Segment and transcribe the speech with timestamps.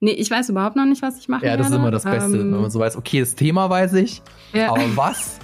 [0.00, 1.46] Nee, ich weiß überhaupt noch nicht, was ich mache.
[1.46, 1.76] Ja, das werde.
[1.76, 4.22] ist immer das Beste, Ähm, wenn man so weiß, okay, das Thema weiß ich,
[4.52, 4.70] ja.
[4.70, 5.38] aber was?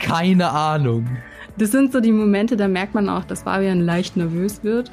[0.00, 1.06] Keine Ahnung.
[1.58, 4.90] Das sind so die Momente, da merkt man auch, dass Fabian leicht nervös wird.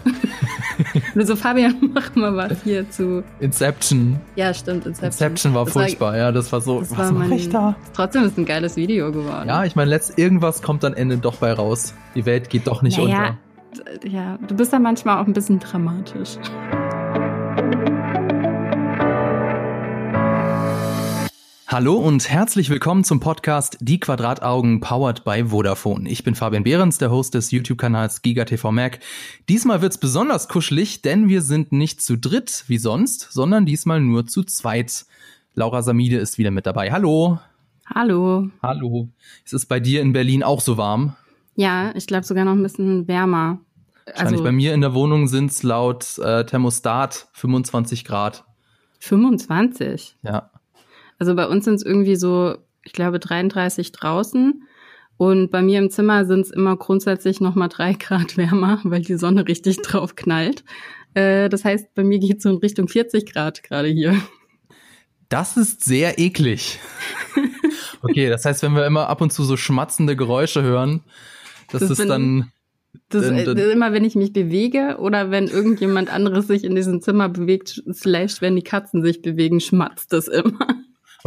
[1.14, 3.24] Nur so, Fabian, mach mal was hier zu.
[3.40, 4.20] Inception.
[4.36, 5.28] Ja, stimmt, Inception.
[5.28, 7.76] Inception war Das furchtbar, ja, das war so, das was war mein, ich da?
[7.94, 9.48] Trotzdem ist ein geiles Video geworden.
[9.48, 11.94] Ja, ich meine, letzt irgendwas kommt am Ende doch bei raus.
[12.16, 13.36] Die Welt geht doch nicht naja,
[13.70, 14.08] unter.
[14.08, 16.38] ja, du bist da manchmal auch ein bisschen dramatisch.
[21.70, 26.10] Hallo und herzlich willkommen zum Podcast Die Quadrataugen powered by Vodafone.
[26.10, 29.00] Ich bin Fabian Behrens, der Host des YouTube-Kanals GigaTV Mac.
[29.50, 34.26] Diesmal wird's besonders kuschelig, denn wir sind nicht zu dritt wie sonst, sondern diesmal nur
[34.26, 35.06] zu zweit.
[35.56, 36.90] Laura Samide ist wieder mit dabei.
[36.94, 37.40] Hallo.
[37.94, 38.48] Hallo.
[38.64, 39.10] Hallo.
[39.44, 41.18] Es ist bei dir in Berlin auch so warm.
[41.56, 43.60] Ja, ich glaube sogar noch ein bisschen wärmer.
[44.06, 48.46] Wahrscheinlich Also bei mir in der Wohnung sind's laut äh, Thermostat 25 Grad.
[49.00, 50.16] 25.
[50.24, 50.50] Ja.
[51.20, 54.64] Also bei uns sind es irgendwie so, ich glaube, 33 draußen.
[55.18, 59.16] Und bei mir im Zimmer sind es immer grundsätzlich nochmal drei Grad wärmer, weil die
[59.18, 60.64] Sonne richtig drauf knallt.
[61.16, 64.16] Äh, das heißt, bei mir geht es so in Richtung 40 Grad gerade hier.
[65.30, 66.80] Das ist sehr eklig.
[68.04, 71.02] Okay, das heißt, wenn wir immer ab und zu so schmatzende Geräusche hören,
[71.72, 72.52] das, Das ist bin- dann
[73.10, 76.48] Das, Dann- äh, dann- das ist immer, wenn ich mich bewege oder wenn irgendjemand anderes
[76.48, 80.60] sich in diesem Zimmer bewegt, slash wenn die Katzen sich bewegen, schmatzt das immer.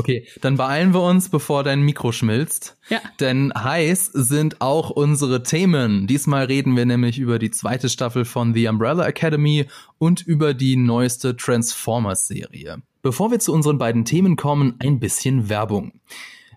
[0.01, 2.77] Okay, dann beeilen wir uns, bevor dein Mikro schmilzt.
[2.89, 3.01] Ja.
[3.21, 6.07] Denn heiß sind auch unsere Themen.
[6.07, 9.67] Diesmal reden wir nämlich über die zweite Staffel von The Umbrella Academy
[9.99, 12.83] und über die neueste Transformers-Serie.
[13.03, 15.93] Bevor wir zu unseren beiden Themen kommen, ein bisschen Werbung.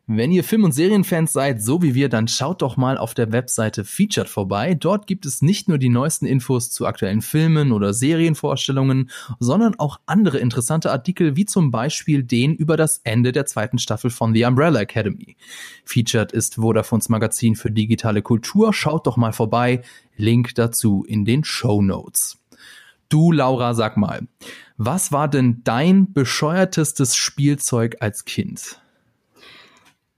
[0.06, 3.32] Wenn ihr Film- und Serienfans seid, so wie wir, dann schaut doch mal auf der
[3.32, 4.73] Webseite Featured vorbei.
[4.73, 9.09] Dort gibt es nicht nur die neuesten Infos zu aktuellen Filmen oder Serienvorstellungen,
[9.40, 14.09] sondern auch andere interessante Artikel, wie zum Beispiel den über das Ende der zweiten Staffel
[14.09, 15.38] von The Umbrella Academy.
[15.86, 18.74] Featured ist Vodafones Magazin für digitale Kultur.
[18.74, 19.84] Schaut doch mal vorbei.
[20.18, 22.38] Link dazu in den Show Notes.
[23.08, 24.28] Du, Laura, sag mal,
[24.75, 28.82] was war denn dein bescheuertestes Spielzeug als Kind?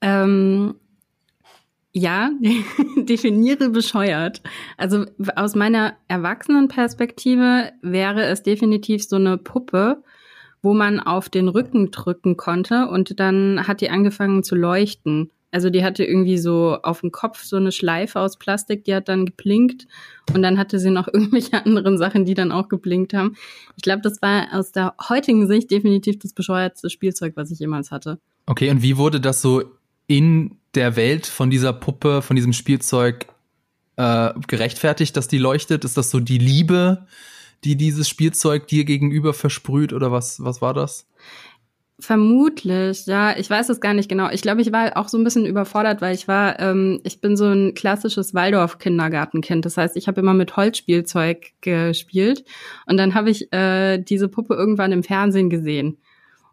[0.01, 0.75] Ähm,
[1.97, 2.29] ja,
[2.97, 4.41] definiere bescheuert.
[4.77, 10.03] Also aus meiner Erwachsenenperspektive wäre es definitiv so eine Puppe,
[10.61, 15.31] wo man auf den Rücken drücken konnte und dann hat die angefangen zu leuchten.
[15.51, 19.07] Also die hatte irgendwie so auf dem Kopf so eine Schleife aus Plastik, die hat
[19.07, 19.87] dann geblinkt
[20.33, 23.37] und dann hatte sie noch irgendwelche anderen Sachen, die dann auch geblinkt haben.
[23.77, 27.91] Ich glaube, das war aus der heutigen Sicht definitiv das bescheuertste Spielzeug, was ich jemals
[27.91, 28.19] hatte.
[28.47, 29.63] Okay, und wie wurde das so
[30.07, 33.27] in der Welt von dieser Puppe, von diesem Spielzeug
[33.95, 35.85] äh, gerechtfertigt, dass die leuchtet?
[35.85, 37.05] Ist das so die Liebe,
[37.63, 41.07] die dieses Spielzeug dir gegenüber versprüht oder was, was war das?
[41.97, 43.37] Vermutlich, ja.
[43.37, 44.29] Ich weiß es gar nicht genau.
[44.29, 47.37] Ich glaube, ich war auch so ein bisschen überfordert, weil ich war, ähm, ich bin
[47.37, 49.65] so ein klassisches Waldorf-Kindergartenkind.
[49.65, 52.43] Das heißt, ich habe immer mit Holzspielzeug gespielt
[52.85, 55.97] und dann habe ich äh, diese Puppe irgendwann im Fernsehen gesehen.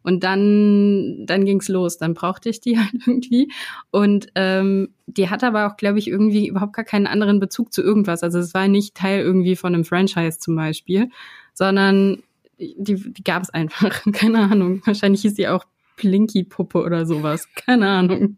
[0.03, 1.99] Und dann, dann ging's los.
[1.99, 3.53] Dann brauchte ich die halt irgendwie.
[3.91, 7.83] Und ähm, die hatte aber auch, glaube ich, irgendwie überhaupt gar keinen anderen Bezug zu
[7.83, 8.23] irgendwas.
[8.23, 11.09] Also es war nicht Teil irgendwie von einem Franchise zum Beispiel,
[11.55, 12.23] sondern
[12.59, 14.03] die, die gab es einfach.
[14.13, 14.83] Keine Ahnung.
[14.85, 15.65] Wahrscheinlich hieß die auch
[15.97, 17.49] Plinky-Puppe oder sowas.
[17.55, 18.37] Keine Ahnung.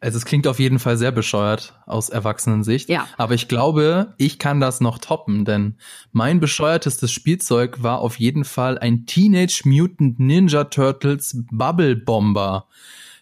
[0.00, 2.88] Also es klingt auf jeden Fall sehr bescheuert aus Erwachsenensicht.
[2.88, 3.08] Ja.
[3.16, 5.76] Aber ich glaube, ich kann das noch toppen, denn
[6.12, 12.66] mein bescheuertestes Spielzeug war auf jeden Fall ein Teenage Mutant Ninja Turtles Bubble Bomber.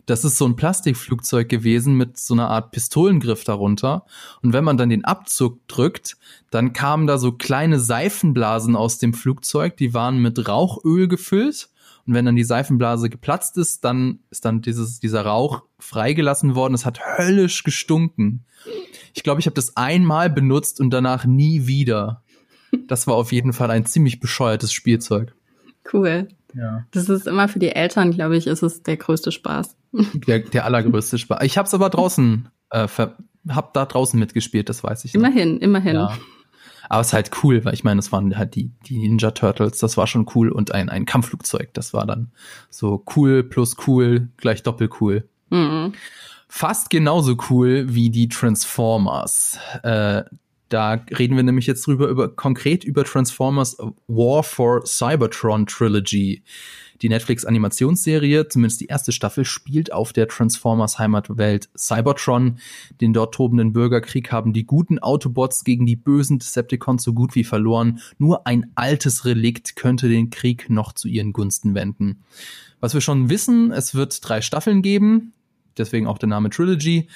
[0.04, 4.04] Das ist so ein Plastikflugzeug gewesen mit so einer Art Pistolengriff darunter.
[4.40, 6.16] Und wenn man dann den Abzug drückt,
[6.50, 11.70] dann kamen da so kleine Seifenblasen aus dem Flugzeug, die waren mit Rauchöl gefüllt.
[12.06, 16.74] Und wenn dann die Seifenblase geplatzt ist, dann ist dann dieses, dieser Rauch freigelassen worden.
[16.74, 18.44] Es hat höllisch gestunken.
[19.14, 22.22] Ich glaube, ich habe das einmal benutzt und danach nie wieder.
[22.86, 25.34] Das war auf jeden Fall ein ziemlich bescheuertes Spielzeug.
[25.92, 26.28] Cool.
[26.54, 26.86] Ja.
[26.90, 29.76] Das ist immer für die Eltern, glaube ich, ist es der größte Spaß.
[30.26, 31.42] Der, der allergrößte Spaß.
[31.42, 33.16] Ich habe es aber draußen, äh, ver
[33.48, 35.14] hab da draußen mitgespielt, das weiß ich.
[35.14, 35.20] noch.
[35.20, 35.94] Immerhin, immerhin.
[35.94, 36.18] Ja.
[36.88, 39.78] Aber es ist halt cool, weil ich meine, es waren halt die, die Ninja Turtles,
[39.78, 42.30] das war schon cool und ein, ein Kampfflugzeug, das war dann
[42.70, 45.28] so cool plus cool gleich doppelt cool.
[45.50, 45.92] Mhm.
[46.48, 49.58] Fast genauso cool wie die Transformers.
[49.82, 50.22] Äh,
[50.68, 53.76] da reden wir nämlich jetzt drüber, über konkret über Transformers
[54.08, 56.42] War for Cybertron Trilogy.
[57.02, 62.58] Die Netflix-Animationsserie, zumindest die erste Staffel, spielt auf der Transformers Heimatwelt Cybertron.
[63.00, 67.44] Den dort tobenden Bürgerkrieg haben die guten Autobots gegen die bösen Decepticons so gut wie
[67.44, 68.00] verloren.
[68.18, 72.22] Nur ein altes Relikt könnte den Krieg noch zu ihren Gunsten wenden.
[72.80, 75.32] Was wir schon wissen, es wird drei Staffeln geben,
[75.78, 77.08] deswegen auch der Name Trilogy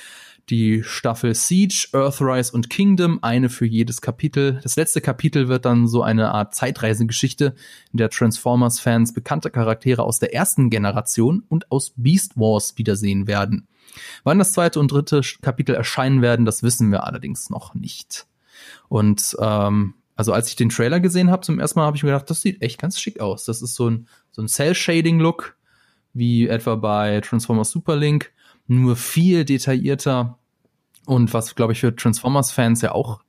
[0.49, 4.61] die Staffel Siege, Earthrise und Kingdom, eine für jedes Kapitel.
[4.63, 7.55] Das letzte Kapitel wird dann so eine Art Zeitreisengeschichte,
[7.93, 13.69] in der Transformers-Fans bekannte Charaktere aus der ersten Generation und aus Beast Wars wiedersehen werden.
[14.25, 18.27] Wann das zweite und dritte Kapitel erscheinen werden, das wissen wir allerdings noch nicht.
[18.89, 22.11] Und ähm, also als ich den Trailer gesehen habe zum ersten Mal, habe ich mir
[22.11, 23.45] gedacht, das sieht echt ganz schick aus.
[23.45, 25.57] Das ist so ein, so ein Cell-Shading-Look,
[26.13, 28.33] wie etwa bei Transformers Superlink,
[28.71, 30.39] nur viel detaillierter
[31.05, 33.21] und was, glaube ich, für Transformers-Fans ja auch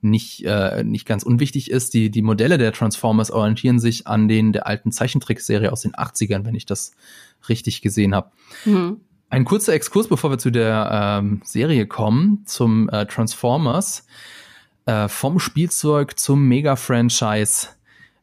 [0.00, 4.52] nicht, äh, nicht ganz unwichtig ist, die, die Modelle der Transformers orientieren sich an den
[4.52, 6.92] der alten Zeichentrickserie aus den 80ern, wenn ich das
[7.48, 8.30] richtig gesehen habe.
[8.64, 9.00] Mhm.
[9.28, 14.06] Ein kurzer Exkurs, bevor wir zu der ähm, Serie kommen, zum äh, Transformers.
[14.86, 17.68] Äh, vom Spielzeug zum Mega-Franchise.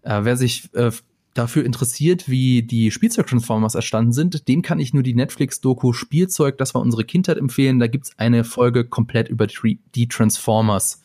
[0.02, 0.92] Äh, wer sich äh,
[1.38, 6.74] dafür interessiert, wie die Spielzeug-Transformers erstanden sind, dem kann ich nur die Netflix-Doku Spielzeug, das
[6.74, 7.80] war unsere Kindheit empfehlen.
[7.80, 11.02] Da gibt's eine Folge komplett über die Transformers.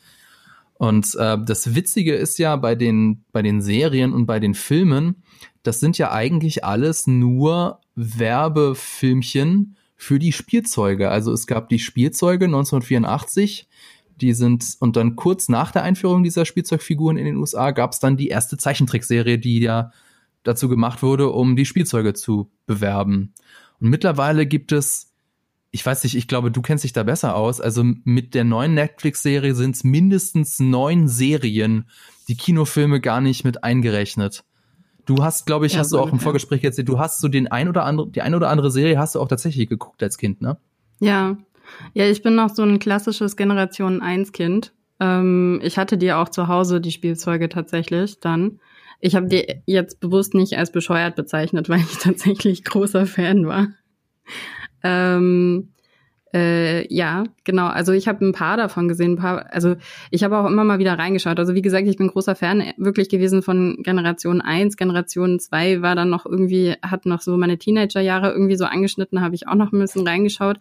[0.75, 5.23] Und äh, das Witzige ist ja bei den, bei den Serien und bei den Filmen,
[5.63, 11.11] das sind ja eigentlich alles nur Werbefilmchen für die Spielzeuge.
[11.11, 13.69] Also es gab die Spielzeuge 1984,
[14.21, 18.01] die sind, und dann kurz nach der Einführung dieser Spielzeugfiguren in den USA gab es
[18.01, 19.93] dann die erste Zeichentrickserie, die ja
[20.43, 23.35] dazu gemacht wurde, um die Spielzeuge zu bewerben.
[23.81, 25.13] Und mittlerweile gibt es,
[25.71, 27.61] ich weiß nicht, ich glaube, du kennst dich da besser aus.
[27.61, 31.89] Also mit der neuen Netflix-Serie sind es mindestens neun Serien,
[32.29, 34.45] die Kinofilme gar nicht mit eingerechnet.
[35.05, 37.49] Du hast, glaube ich, ja, hast du auch im Vorgespräch jetzt, du hast so den
[37.49, 40.41] ein oder andere, die ein oder andere Serie hast du auch tatsächlich geguckt als Kind,
[40.41, 40.59] ne?
[41.01, 41.37] Ja.
[41.95, 44.73] Ja, ich bin noch so ein klassisches Generation 1 Kind.
[45.01, 48.61] Ähm, ich hatte die auch zu Hause, die Spielzeuge tatsächlich dann.
[49.05, 53.69] Ich habe die jetzt bewusst nicht als bescheuert bezeichnet, weil ich tatsächlich großer Fan war.
[54.85, 55.73] Ähm,
[56.33, 57.67] äh, ja, genau.
[57.67, 59.15] Also ich habe ein paar davon gesehen.
[59.15, 59.75] Ein paar, also
[60.13, 61.39] ich habe auch immer mal wieder reingeschaut.
[61.39, 64.77] Also wie gesagt, ich bin großer Fan wirklich gewesen von Generation 1.
[64.77, 69.35] Generation 2 war dann noch irgendwie, hat noch so meine Teenagerjahre irgendwie so angeschnitten, habe
[69.35, 70.59] ich auch noch ein bisschen reingeschaut.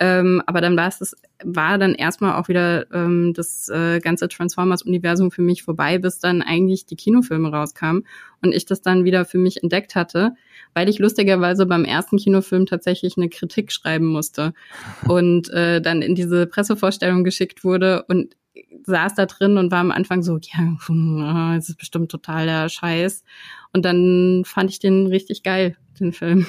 [0.00, 5.30] Ähm, aber dann war es, war dann erstmal auch wieder ähm, das äh, ganze Transformers-Universum
[5.30, 8.06] für mich vorbei, bis dann eigentlich die Kinofilme rauskamen
[8.40, 10.34] und ich das dann wieder für mich entdeckt hatte,
[10.74, 14.52] weil ich lustigerweise beim ersten Kinofilm tatsächlich eine Kritik schreiben musste
[15.08, 18.36] und äh, dann in diese Pressevorstellung geschickt wurde und
[18.84, 23.24] saß da drin und war am Anfang so, ja, es ist bestimmt total der Scheiß.
[23.72, 26.46] Und dann fand ich den richtig geil, den Film.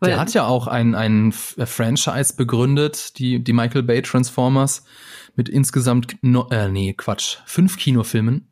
[0.00, 4.84] Weil, der hat ja auch ein, ein äh, Franchise begründet, die, die Michael Bay Transformers,
[5.34, 8.46] mit insgesamt, no, äh, nee, Quatsch, fünf Kinofilmen.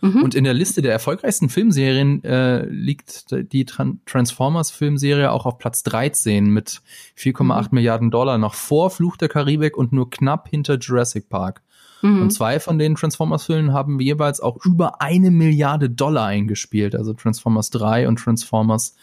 [0.00, 0.22] Mhm.
[0.22, 5.82] Und in der Liste der erfolgreichsten Filmserien äh, liegt die Tran Transformers-Filmserie auch auf Platz
[5.82, 6.80] 13 mit
[7.18, 7.68] 4,8 mhm.
[7.72, 11.62] Milliarden Dollar, noch vor Fluch der Karibik und nur knapp hinter Jurassic Park.
[12.02, 12.22] Mhm.
[12.22, 17.70] Und zwei von den Transformers-Filmen haben jeweils auch über eine Milliarde Dollar eingespielt, also Transformers
[17.70, 18.94] 3 und Transformers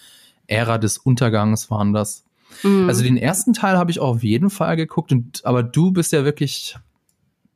[0.47, 2.25] Ära des Untergangs waren das.
[2.63, 2.87] Mhm.
[2.87, 6.11] Also den ersten Teil habe ich auch auf jeden Fall geguckt, und, aber du bist
[6.13, 6.75] ja wirklich,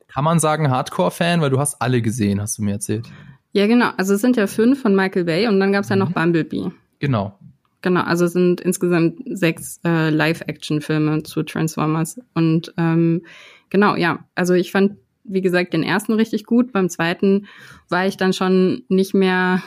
[0.08, 3.06] kann man sagen, Hardcore-Fan, weil du hast alle gesehen, hast du mir erzählt.
[3.52, 3.90] Ja, genau.
[3.96, 6.14] Also es sind ja fünf von Michael Bay und dann gab es ja noch mhm.
[6.14, 6.70] Bumblebee.
[6.98, 7.38] Genau.
[7.82, 12.20] Genau, also es sind insgesamt sechs äh, Live-Action-Filme zu Transformers.
[12.32, 13.22] Und ähm,
[13.70, 14.92] genau, ja, also ich fand,
[15.24, 16.72] wie gesagt, den ersten richtig gut.
[16.72, 17.46] Beim zweiten
[17.88, 19.62] war ich dann schon nicht mehr,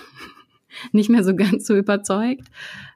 [0.91, 2.47] nicht mehr so ganz so überzeugt.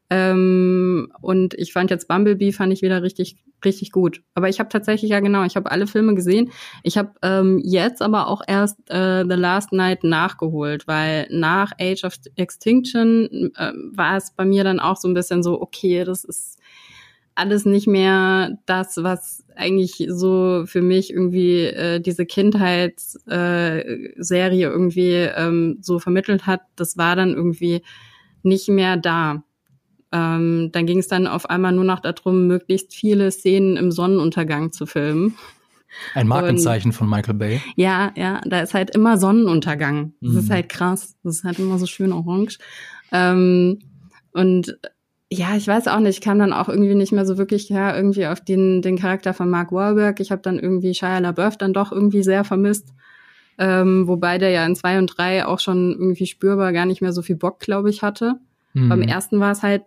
[0.09, 4.21] Ähm, und ich fand jetzt Bumblebee fand ich wieder richtig richtig gut.
[4.33, 6.51] Aber ich habe tatsächlich ja genau, ich habe alle Filme gesehen.
[6.83, 12.03] Ich habe ähm, jetzt aber auch erst äh, The Last Night nachgeholt, weil nach Age
[12.03, 16.23] of Extinction äh, war es bei mir dann auch so ein bisschen so, okay, das
[16.23, 16.58] ist
[17.39, 23.87] alles nicht mehr das, was eigentlich so für mich irgendwie äh, diese Kindheitsserie
[24.19, 26.61] äh, irgendwie ähm, so vermittelt hat.
[26.75, 27.81] Das war dann irgendwie
[28.43, 29.43] nicht mehr da.
[30.11, 34.71] Ähm, dann ging es dann auf einmal nur noch darum, möglichst viele Szenen im Sonnenuntergang
[34.71, 35.37] zu filmen.
[36.13, 37.61] Ein Markenzeichen und, von Michael Bay.
[37.75, 40.13] Ja, ja, da ist halt immer Sonnenuntergang.
[40.21, 40.39] Das mhm.
[40.39, 41.15] ist halt krass.
[41.23, 42.59] Das ist halt immer so schön orange.
[43.11, 43.79] Ähm,
[44.31, 44.77] und
[45.31, 47.95] ja, ich weiß auch nicht, ich kam dann auch irgendwie nicht mehr so wirklich ja,
[47.95, 50.19] irgendwie auf den, den Charakter von Mark Wahlberg.
[50.19, 52.93] Ich habe dann irgendwie Shia LaBeouf dann doch irgendwie sehr vermisst.
[53.57, 57.13] Ähm, wobei der ja in zwei und drei auch schon irgendwie spürbar gar nicht mehr
[57.13, 58.35] so viel Bock, glaube ich, hatte.
[58.73, 58.89] Mhm.
[58.89, 59.83] Beim ersten war es halt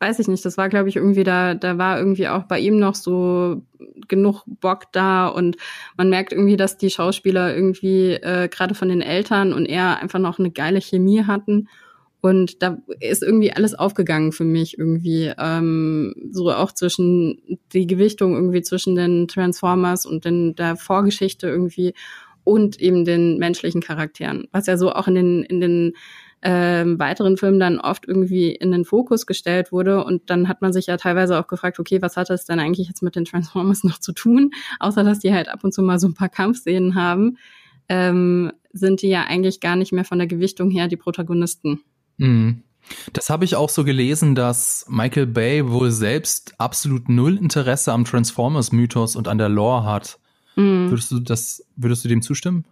[0.00, 2.78] weiß ich nicht, das war, glaube ich, irgendwie da, da war irgendwie auch bei ihm
[2.78, 3.62] noch so
[4.08, 5.58] genug Bock da und
[5.96, 10.18] man merkt irgendwie, dass die Schauspieler irgendwie äh, gerade von den Eltern und er einfach
[10.18, 11.68] noch eine geile Chemie hatten.
[12.20, 15.32] Und da ist irgendwie alles aufgegangen für mich irgendwie.
[15.38, 21.94] Ähm, so auch zwischen die Gewichtung irgendwie zwischen den Transformers und den, der Vorgeschichte irgendwie
[22.44, 24.48] und eben den menschlichen Charakteren.
[24.52, 25.92] Was ja so auch in den, in den
[26.42, 30.04] ähm, weiteren Filmen dann oft irgendwie in den Fokus gestellt wurde.
[30.04, 32.88] Und dann hat man sich ja teilweise auch gefragt, okay, was hat das denn eigentlich
[32.88, 34.50] jetzt mit den Transformers noch zu tun?
[34.78, 37.36] Außer dass die halt ab und zu mal so ein paar Kampfszenen haben,
[37.88, 41.80] ähm, sind die ja eigentlich gar nicht mehr von der Gewichtung her die Protagonisten.
[42.20, 42.62] Mhm.
[43.12, 48.04] Das habe ich auch so gelesen, dass Michael Bay wohl selbst absolut null Interesse am
[48.04, 50.18] Transformers-Mythos und an der Lore hat.
[50.56, 50.90] Mhm.
[50.90, 52.64] Würdest du das, würdest du dem zustimmen?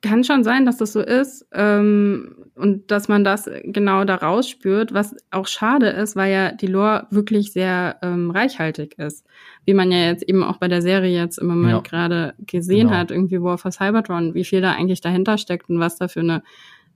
[0.00, 4.92] kann schon sein, dass das so ist ähm, und dass man das genau da rausspürt,
[4.92, 9.26] was auch schade ist, weil ja die Lore wirklich sehr ähm, reichhaltig ist.
[9.64, 11.80] Wie man ja jetzt eben auch bei der Serie jetzt im Moment ja.
[11.80, 12.98] gerade gesehen genau.
[12.98, 16.20] hat, irgendwie War for Cybertron, wie viel da eigentlich dahinter steckt und was da für
[16.20, 16.42] eine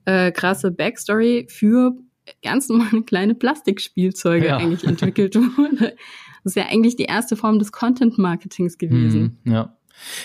[0.05, 1.93] äh, krasse Backstory für
[2.43, 4.57] ganz normale kleine Plastikspielzeuge ja.
[4.57, 5.95] eigentlich entwickelt wurde.
[6.43, 9.39] Das ist ja eigentlich die erste Form des Content-Marketings gewesen.
[9.43, 9.75] Mhm, ja.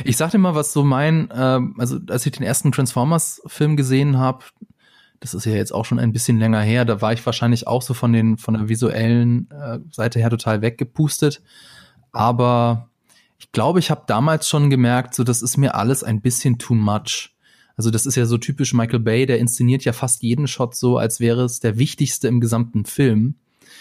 [0.05, 4.19] Ich sag dir mal, was so mein, äh, also als ich den ersten Transformers-Film gesehen
[4.19, 4.45] habe,
[5.19, 7.83] das ist ja jetzt auch schon ein bisschen länger her, da war ich wahrscheinlich auch
[7.83, 11.43] so von den von der visuellen äh, Seite her total weggepustet.
[12.13, 12.91] Aber
[13.39, 16.75] ich glaube, ich habe damals schon gemerkt, so das ist mir alles ein bisschen too
[16.75, 17.35] much.
[17.77, 20.99] Also das ist ja so typisch Michael Bay, der inszeniert ja fast jeden Shot so,
[20.99, 23.35] als wäre es der wichtigste im gesamten Film.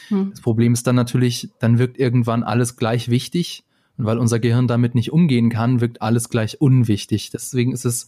[0.08, 0.32] Hm.
[0.32, 3.64] Das Problem ist dann natürlich, dann wirkt irgendwann alles gleich wichtig
[3.98, 7.30] und weil unser Gehirn damit nicht umgehen kann, wirkt alles gleich unwichtig.
[7.30, 8.08] Deswegen ist es,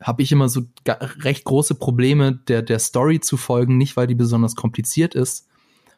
[0.00, 4.14] habe ich immer so recht große Probleme, der, der Story zu folgen, nicht weil die
[4.14, 5.46] besonders kompliziert ist,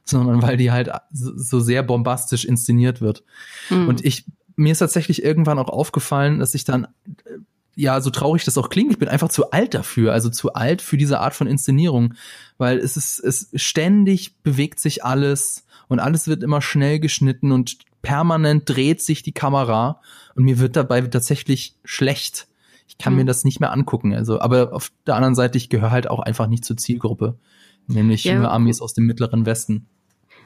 [0.04, 3.22] sondern weil die halt so sehr bombastisch inszeniert wird.
[3.68, 3.88] Mhm.
[3.88, 4.24] Und ich,
[4.56, 6.88] mir ist tatsächlich irgendwann auch aufgefallen, dass ich dann,
[7.80, 10.82] ja, so traurig das auch klingt, ich bin einfach zu alt dafür, also zu alt
[10.82, 12.14] für diese Art von Inszenierung,
[12.58, 17.78] weil es ist, es ständig bewegt sich alles und alles wird immer schnell geschnitten und
[18.02, 20.00] permanent dreht sich die Kamera
[20.34, 22.48] und mir wird dabei tatsächlich schlecht.
[22.86, 23.20] Ich kann mhm.
[23.20, 24.14] mir das nicht mehr angucken.
[24.14, 27.38] Also, aber auf der anderen Seite, ich gehöre halt auch einfach nicht zur Zielgruppe,
[27.86, 28.38] nämlich ja.
[28.38, 29.86] nur Amis aus dem mittleren Westen.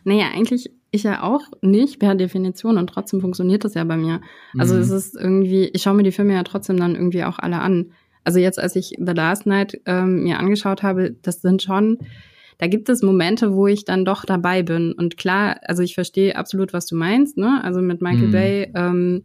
[0.04, 4.20] Naja, eigentlich ich ja auch nicht per Definition und trotzdem funktioniert das ja bei mir.
[4.56, 4.80] Also mhm.
[4.80, 7.92] es ist irgendwie, ich schaue mir die Filme ja trotzdem dann irgendwie auch alle an.
[8.22, 11.98] Also jetzt, als ich The Last Night ähm, mir angeschaut habe, das sind schon,
[12.58, 14.92] da gibt es Momente, wo ich dann doch dabei bin.
[14.92, 17.60] Und klar, also ich verstehe absolut, was du meinst, ne?
[17.64, 18.32] Also mit Michael mhm.
[18.32, 19.24] Bay ähm,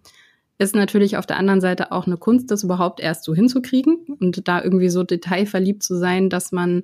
[0.58, 4.48] ist natürlich auf der anderen Seite auch eine Kunst, das überhaupt erst so hinzukriegen und
[4.48, 6.84] da irgendwie so detailverliebt zu sein, dass man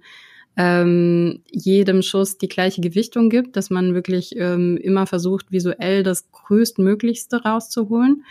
[0.58, 6.32] ähm, jedem Schuss die gleiche Gewichtung gibt, dass man wirklich ähm, immer versucht, visuell das
[6.32, 8.24] größtmöglichste rauszuholen.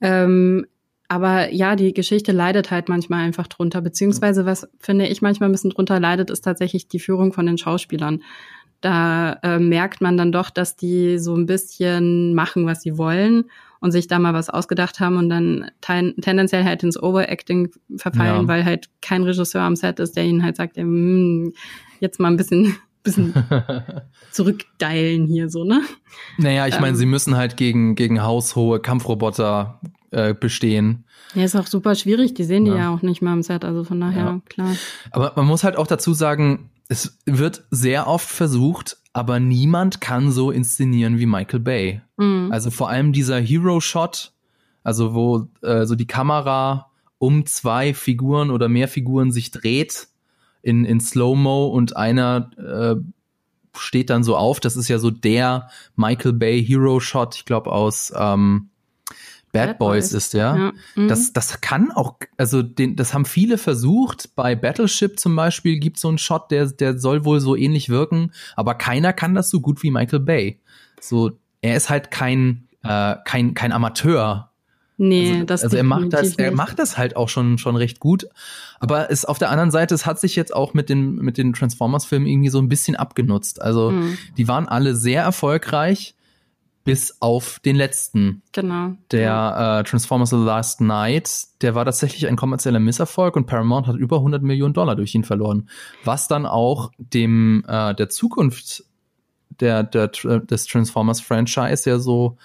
[0.00, 0.66] Ähm,
[1.08, 5.52] aber ja, die Geschichte leidet halt manchmal einfach drunter, beziehungsweise was finde ich manchmal ein
[5.52, 8.22] bisschen drunter leidet, ist tatsächlich die Führung von den Schauspielern.
[8.80, 13.44] Da äh, merkt man dann doch, dass die so ein bisschen machen, was sie wollen
[13.80, 18.42] und sich da mal was ausgedacht haben und dann ten tendenziell halt ins Overacting verfallen,
[18.42, 18.48] ja.
[18.48, 21.52] weil halt kein Regisseur am Set ist, der ihnen halt sagt, hm,
[22.00, 23.32] jetzt mal ein bisschen bisschen
[24.32, 25.82] zurückdeilen hier so, ne?
[26.38, 29.80] Naja, ich meine, ähm, sie müssen halt gegen, gegen haushohe Kampfroboter
[30.10, 31.04] äh, bestehen.
[31.34, 32.34] Ja, ist auch super schwierig.
[32.34, 32.72] Die sehen ja.
[32.72, 34.40] die ja auch nicht mal im Set, also von daher, ja.
[34.48, 34.74] klar.
[35.12, 40.30] Aber man muss halt auch dazu sagen, es wird sehr oft versucht, aber niemand kann
[40.30, 42.02] so inszenieren wie Michael Bay.
[42.16, 42.50] Mhm.
[42.52, 44.32] Also vor allem dieser Hero-Shot,
[44.82, 50.08] also wo äh, so die Kamera um zwei Figuren oder mehr Figuren sich dreht
[50.62, 52.96] in, in Slow-Mo und einer äh,
[53.78, 54.60] steht dann so auf.
[54.60, 58.70] Das ist ja so der Michael Bay Hero-Shot, ich glaube aus ähm,
[59.56, 60.56] Bad, Boys, Boys ist, ja.
[60.56, 60.72] ja.
[60.94, 61.08] Mhm.
[61.08, 64.34] Das, das kann auch, also den, das haben viele versucht.
[64.34, 67.88] Bei Battleship zum Beispiel gibt es so einen Shot, der, der soll wohl so ähnlich
[67.88, 70.60] wirken, aber keiner kann das so gut wie Michael Bay.
[71.00, 74.50] So, er ist halt kein, äh, kein, kein Amateur.
[74.98, 78.00] Nee, also, das Also er macht das, er macht das halt auch schon, schon recht
[78.00, 78.26] gut.
[78.80, 81.52] Aber es auf der anderen Seite, es hat sich jetzt auch mit den, mit den
[81.52, 83.60] Transformers-Filmen irgendwie so ein bisschen abgenutzt.
[83.60, 84.16] Also, mhm.
[84.36, 86.14] die waren alle sehr erfolgreich
[86.86, 88.42] bis auf den letzten.
[88.52, 88.94] Genau.
[89.10, 93.96] Der äh, Transformers The Last Night, der war tatsächlich ein kommerzieller Misserfolg und Paramount hat
[93.96, 95.68] über 100 Millionen Dollar durch ihn verloren.
[96.04, 98.84] Was dann auch dem äh, der Zukunft
[99.58, 102.38] der, der des Transformers Franchise ja so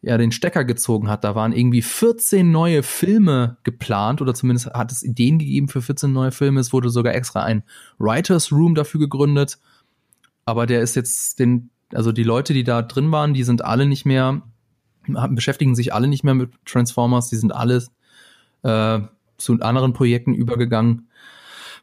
[0.00, 1.22] ja den Stecker gezogen hat.
[1.22, 6.10] Da waren irgendwie 14 neue Filme geplant oder zumindest hat es Ideen gegeben für 14
[6.10, 6.60] neue Filme.
[6.60, 7.64] Es wurde sogar extra ein
[7.98, 9.58] Writers Room dafür gegründet
[10.44, 13.86] aber der ist jetzt den, also die Leute, die da drin waren, die sind alle
[13.86, 14.42] nicht mehr,
[15.30, 17.84] beschäftigen sich alle nicht mehr mit Transformers, die sind alle
[18.62, 19.00] äh,
[19.38, 21.08] zu anderen Projekten übergegangen.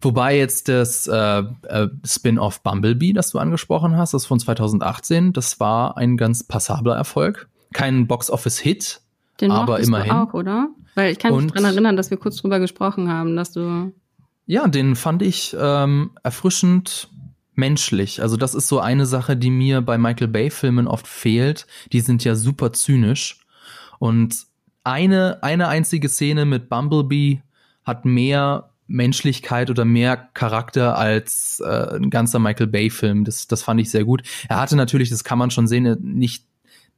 [0.02, 5.60] Wobei jetzt das äh, äh, Spin-off Bumblebee, das du angesprochen hast, das von 2018, das
[5.60, 7.48] war ein ganz passabler Erfolg.
[7.72, 9.02] Kein Box-Office-Hit,
[9.48, 10.10] aber immerhin.
[10.10, 10.70] Du auch, oder?
[10.96, 13.94] Weil ich kann mich daran erinnern, dass wir kurz drüber gesprochen haben, dass du.
[14.48, 17.08] Ja, den fand ich ähm, erfrischend
[17.62, 18.22] menschlich.
[18.22, 21.68] Also das ist so eine Sache, die mir bei Michael Bay-Filmen oft fehlt.
[21.94, 23.40] Die sind ja super zynisch.
[24.00, 24.48] Und
[24.84, 27.44] eine, eine einzige Szene mit Bumblebee
[27.84, 33.26] hat mehr Menschlichkeit oder mehr Charakter als äh, ein ganzer Michael Bay-Film.
[33.26, 34.24] Das, das fand ich sehr gut.
[34.50, 36.46] Er hatte natürlich, das kann man schon sehen, nicht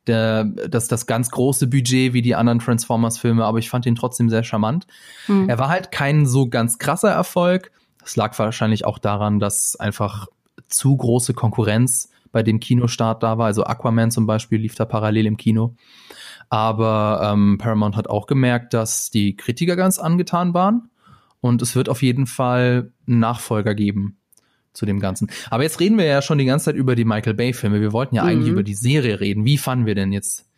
[0.08, 4.30] der, das, das ganz große Budget wie die anderen Transformers-Filme, aber ich fand ihn trotzdem
[4.30, 4.88] sehr charmant.
[5.28, 5.50] Mhm.
[5.50, 7.72] Er war halt kein so ganz krasser Erfolg.
[8.00, 10.28] Das lag wahrscheinlich auch daran, dass einfach
[10.74, 13.46] zu große Konkurrenz bei dem Kinostart da war.
[13.46, 15.76] Also Aquaman zum Beispiel lief da parallel im Kino.
[16.50, 20.90] Aber ähm, Paramount hat auch gemerkt, dass die Kritiker ganz angetan waren.
[21.42, 24.18] Und es wird auf jeden Fall einen Nachfolger geben
[24.74, 25.30] zu dem Ganzen.
[25.50, 27.82] Aber jetzt reden wir ja schon die ganze Zeit über die Michael Bay-Filme.
[27.82, 28.30] Wir wollten ja mhm.
[28.30, 29.46] eigentlich über die Serie reden.
[29.46, 30.50] Wie fanden wir denn jetzt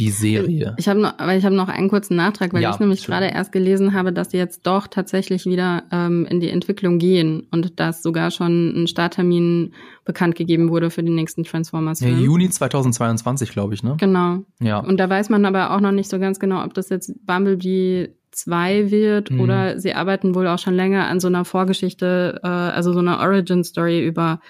[0.00, 0.74] die Serie?
[0.78, 3.26] Ich habe noch, weil ich habe noch einen kurzen Nachtrag, weil ja, ich nämlich gerade
[3.26, 7.78] erst gelesen habe, dass sie jetzt doch tatsächlich wieder ähm, in die Entwicklung gehen und
[7.78, 9.74] dass sogar schon ein Starttermin
[10.06, 12.18] bekannt gegeben wurde für den nächsten Transformers-Film.
[12.18, 13.96] Ja, Juni 2022, glaube ich, ne?
[13.98, 14.38] Genau.
[14.60, 14.78] Ja.
[14.78, 18.14] Und da weiß man aber auch noch nicht so ganz genau, ob das jetzt Bumblebee
[18.32, 19.40] 2 wird mhm.
[19.40, 23.20] oder sie arbeiten wohl auch schon länger an so einer Vorgeschichte, äh, also so einer
[23.20, 24.40] Origin-Story über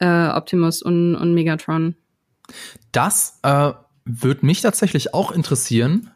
[0.00, 1.94] äh, Optimus und, und Megatron.
[2.92, 3.72] Das äh,
[4.06, 6.10] würde mich tatsächlich auch interessieren,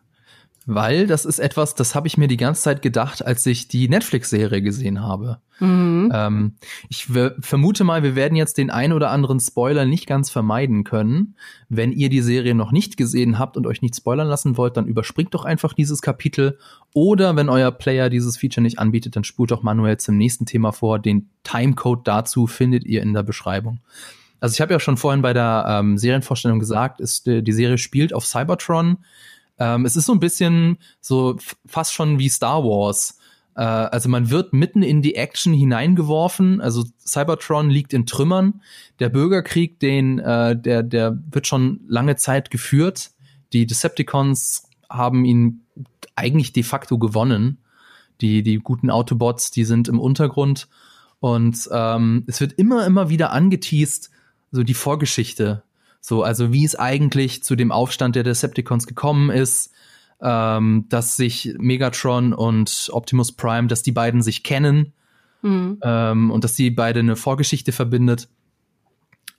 [0.67, 3.89] weil das ist etwas, das habe ich mir die ganze Zeit gedacht, als ich die
[3.89, 5.39] Netflix-Serie gesehen habe.
[5.59, 6.13] Mhm.
[6.15, 6.55] Ähm,
[6.89, 7.09] ich
[7.41, 11.35] vermute mal, wir werden jetzt den ein oder anderen Spoiler nicht ganz vermeiden können.
[11.69, 14.87] Wenn ihr die Serie noch nicht gesehen habt und euch nicht spoilern lassen wollt, dann
[14.87, 16.59] überspringt doch einfach dieses Kapitel.
[16.95, 20.73] Oder wenn euer Player dieses Feature nicht anbietet, dann spult doch manuell zum nächsten Thema
[20.73, 20.99] vor.
[20.99, 23.81] Den Timecode dazu findet ihr in der Beschreibung.
[24.41, 28.13] Also ich habe ja schon vorhin bei der ähm, Serienvorstellung gesagt, ist, die Serie spielt
[28.13, 28.99] auf Cybertron.
[29.59, 31.37] Ähm, es ist so ein bisschen so
[31.67, 33.19] fast schon wie Star Wars.
[33.55, 36.61] Äh, also man wird mitten in die Action hineingeworfen.
[36.61, 38.63] Also Cybertron liegt in Trümmern.
[38.99, 43.11] Der Bürgerkrieg, den äh, der der wird schon lange Zeit geführt.
[43.53, 45.63] Die Decepticons haben ihn
[46.17, 47.59] eigentlich de facto gewonnen.
[48.23, 50.69] Die die guten Autobots, die sind im Untergrund.
[51.21, 54.11] Und ähm, es wird immer, immer wieder angeteased,
[54.51, 55.63] so die Vorgeschichte.
[56.01, 59.73] So, also wie es eigentlich zu dem Aufstand der Decepticons gekommen ist,
[60.23, 64.93] ähm, dass sich Megatron und Optimus Prime, dass die beiden sich kennen
[65.43, 65.79] mhm.
[65.83, 68.29] ähm, und dass die beide eine Vorgeschichte verbindet.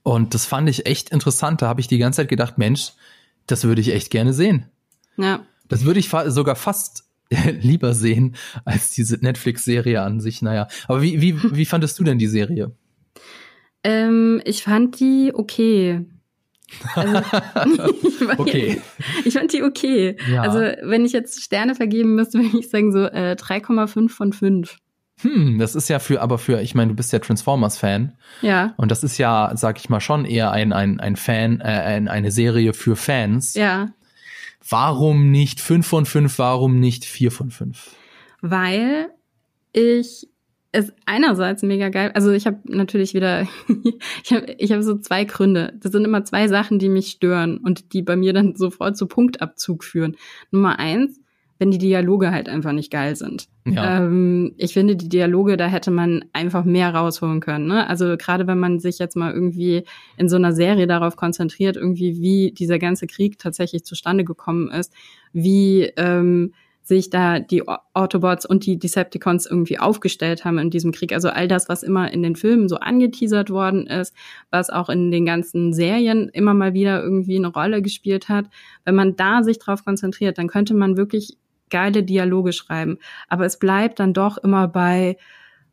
[0.03, 1.61] Und das fand ich echt interessant.
[1.61, 2.93] Da habe ich die ganze Zeit gedacht, Mensch,
[3.47, 4.65] das würde ich echt gerne sehen.
[5.17, 5.41] Ja.
[5.67, 7.05] Das würde ich fa sogar fast
[7.61, 10.41] lieber sehen als diese Netflix-Serie an sich.
[10.41, 12.71] Naja, aber wie, wie, wie fandest du denn die Serie?
[13.83, 16.05] Ähm, ich fand die okay.
[16.95, 17.17] Also,
[18.03, 18.81] ich okay.
[19.25, 20.15] Ich fand die okay.
[20.31, 20.43] Ja.
[20.43, 24.77] Also, wenn ich jetzt Sterne vergeben müsste, würde ich sagen so äh, 3,5 von 5.
[25.21, 28.17] Hm, das ist ja für, aber für, ich meine, du bist ja Transformers-Fan.
[28.41, 28.73] Ja.
[28.77, 32.07] Und das ist ja, sag ich mal, schon eher ein, ein, ein Fan, äh, ein,
[32.07, 33.53] eine Serie für Fans.
[33.53, 33.89] Ja.
[34.67, 37.91] Warum nicht 5 von 5, warum nicht 4 von 5?
[38.41, 39.09] Weil
[39.73, 40.27] ich
[40.73, 42.11] ist einerseits mega geil.
[42.13, 43.47] Also ich habe natürlich wieder,
[44.23, 45.73] ich habe ich hab so zwei Gründe.
[45.81, 49.07] Das sind immer zwei Sachen, die mich stören und die bei mir dann sofort zu
[49.07, 50.15] Punktabzug führen.
[50.49, 51.19] Nummer eins,
[51.59, 53.47] wenn die Dialoge halt einfach nicht geil sind.
[53.65, 53.97] Ja.
[53.97, 57.67] Ähm, ich finde, die Dialoge, da hätte man einfach mehr rausholen können.
[57.67, 57.87] Ne?
[57.87, 59.83] Also gerade wenn man sich jetzt mal irgendwie
[60.17, 64.91] in so einer Serie darauf konzentriert, irgendwie wie dieser ganze Krieg tatsächlich zustande gekommen ist,
[65.33, 66.53] wie ähm,
[66.83, 67.63] sich da die
[67.93, 71.13] Autobots und die Decepticons irgendwie aufgestellt haben in diesem Krieg.
[71.13, 74.13] Also all das, was immer in den Filmen so angeteasert worden ist,
[74.49, 78.45] was auch in den ganzen Serien immer mal wieder irgendwie eine Rolle gespielt hat.
[78.83, 81.37] Wenn man da sich drauf konzentriert, dann könnte man wirklich
[81.69, 82.97] geile Dialoge schreiben.
[83.29, 85.17] Aber es bleibt dann doch immer bei,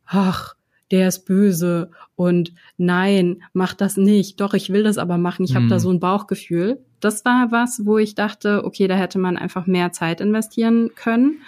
[0.05, 0.55] ach,
[0.91, 4.41] der ist böse und nein, mach das nicht.
[4.41, 5.45] Doch, ich will das aber machen.
[5.45, 5.57] Ich hm.
[5.57, 6.79] habe da so ein Bauchgefühl.
[6.99, 11.41] Das war was, wo ich dachte, okay, da hätte man einfach mehr Zeit investieren können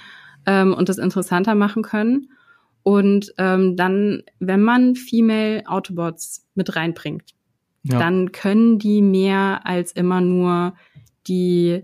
[0.46, 2.30] ähm, und das interessanter machen können.
[2.84, 7.34] Und ähm, dann, wenn man Female Autobots mit reinbringt,
[7.84, 8.00] ja.
[8.00, 10.74] dann können die mehr als immer nur
[11.28, 11.84] die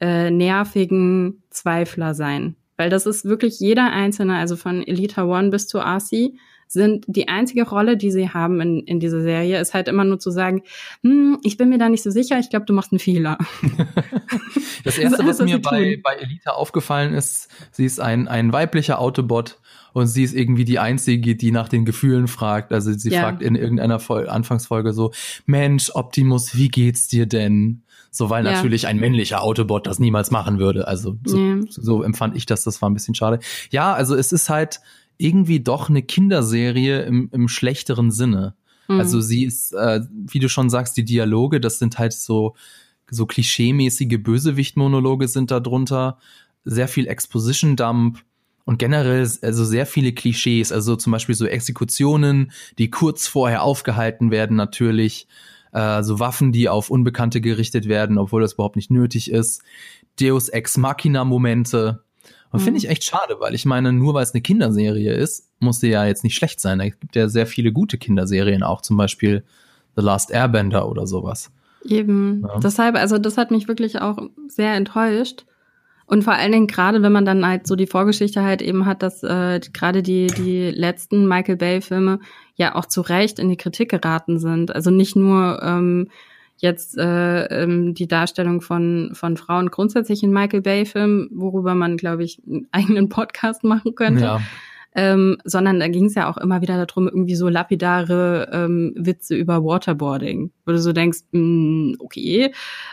[0.00, 2.56] äh, nervigen Zweifler sein.
[2.76, 6.34] Weil das ist wirklich jeder einzelne, also von Elita One bis zu RC,
[6.68, 10.18] sind die einzige Rolle, die sie haben in, in dieser Serie, ist halt immer nur
[10.18, 10.62] zu sagen,
[11.02, 13.38] hm, ich bin mir da nicht so sicher, ich glaube, du machst einen Fehler.
[14.84, 18.28] das erste, das alles, was, was mir bei, bei Elita aufgefallen ist, sie ist ein,
[18.28, 19.58] ein weiblicher Autobot
[19.92, 22.72] und sie ist irgendwie die einzige, die nach den Gefühlen fragt.
[22.72, 23.22] Also sie ja.
[23.22, 25.12] fragt in irgendeiner Vol Anfangsfolge so,
[25.46, 27.82] Mensch, Optimus, wie geht's dir denn?
[28.10, 28.52] So, weil ja.
[28.52, 30.86] natürlich ein männlicher Autobot das niemals machen würde.
[30.86, 31.56] Also so, ja.
[31.68, 33.38] so empfand ich das, das war ein bisschen schade.
[33.70, 34.80] Ja, also es ist halt,
[35.18, 38.54] irgendwie doch eine Kinderserie im, im schlechteren Sinne.
[38.88, 39.00] Mhm.
[39.00, 42.54] Also sie ist, äh, wie du schon sagst, die Dialoge, das sind halt so,
[43.10, 46.18] so klischeemäßige Bösewicht-Monologe sind da drunter.
[46.64, 48.22] Sehr viel Exposition-Dump
[48.64, 54.30] und generell also sehr viele Klischees, also zum Beispiel so Exekutionen, die kurz vorher aufgehalten
[54.30, 55.26] werden natürlich,
[55.72, 59.62] äh, so Waffen, die auf Unbekannte gerichtet werden, obwohl das überhaupt nicht nötig ist,
[60.20, 62.04] Deus Ex Machina Momente,
[62.50, 62.64] und mhm.
[62.64, 65.90] finde ich echt schade, weil ich meine, nur weil es eine Kinderserie ist, muss sie
[65.90, 66.80] ja jetzt nicht schlecht sein.
[66.80, 69.44] Es gibt ja sehr viele gute Kinderserien, auch zum Beispiel
[69.96, 71.50] The Last Airbender oder sowas.
[71.84, 72.44] Eben.
[72.46, 72.58] Ja.
[72.60, 75.44] Deshalb, also das hat mich wirklich auch sehr enttäuscht.
[76.06, 79.02] Und vor allen Dingen gerade, wenn man dann halt so die Vorgeschichte halt eben hat,
[79.02, 82.20] dass äh, gerade die die letzten Michael Bay Filme
[82.54, 84.74] ja auch zu Recht in die Kritik geraten sind.
[84.74, 86.08] Also nicht nur ähm,
[86.58, 92.24] jetzt äh, ähm, die Darstellung von, von Frauen grundsätzlich in Michael Bay-Filmen, worüber man, glaube
[92.24, 94.24] ich, einen eigenen Podcast machen könnte.
[94.24, 94.40] Ja.
[94.94, 99.36] Ähm, sondern da ging es ja auch immer wieder darum, irgendwie so lapidare ähm, Witze
[99.36, 102.52] über Waterboarding, wo du so denkst, mh, hm, okay,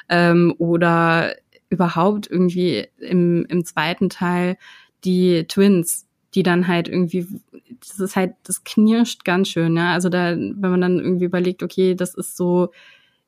[0.09, 1.33] ähm, oder
[1.69, 4.57] überhaupt irgendwie im, im zweiten Teil
[5.03, 7.27] die Twins, die dann halt irgendwie,
[7.79, 9.93] das ist halt, das knirscht ganz schön, ja.
[9.93, 12.71] Also da, wenn man dann irgendwie überlegt, okay, das ist so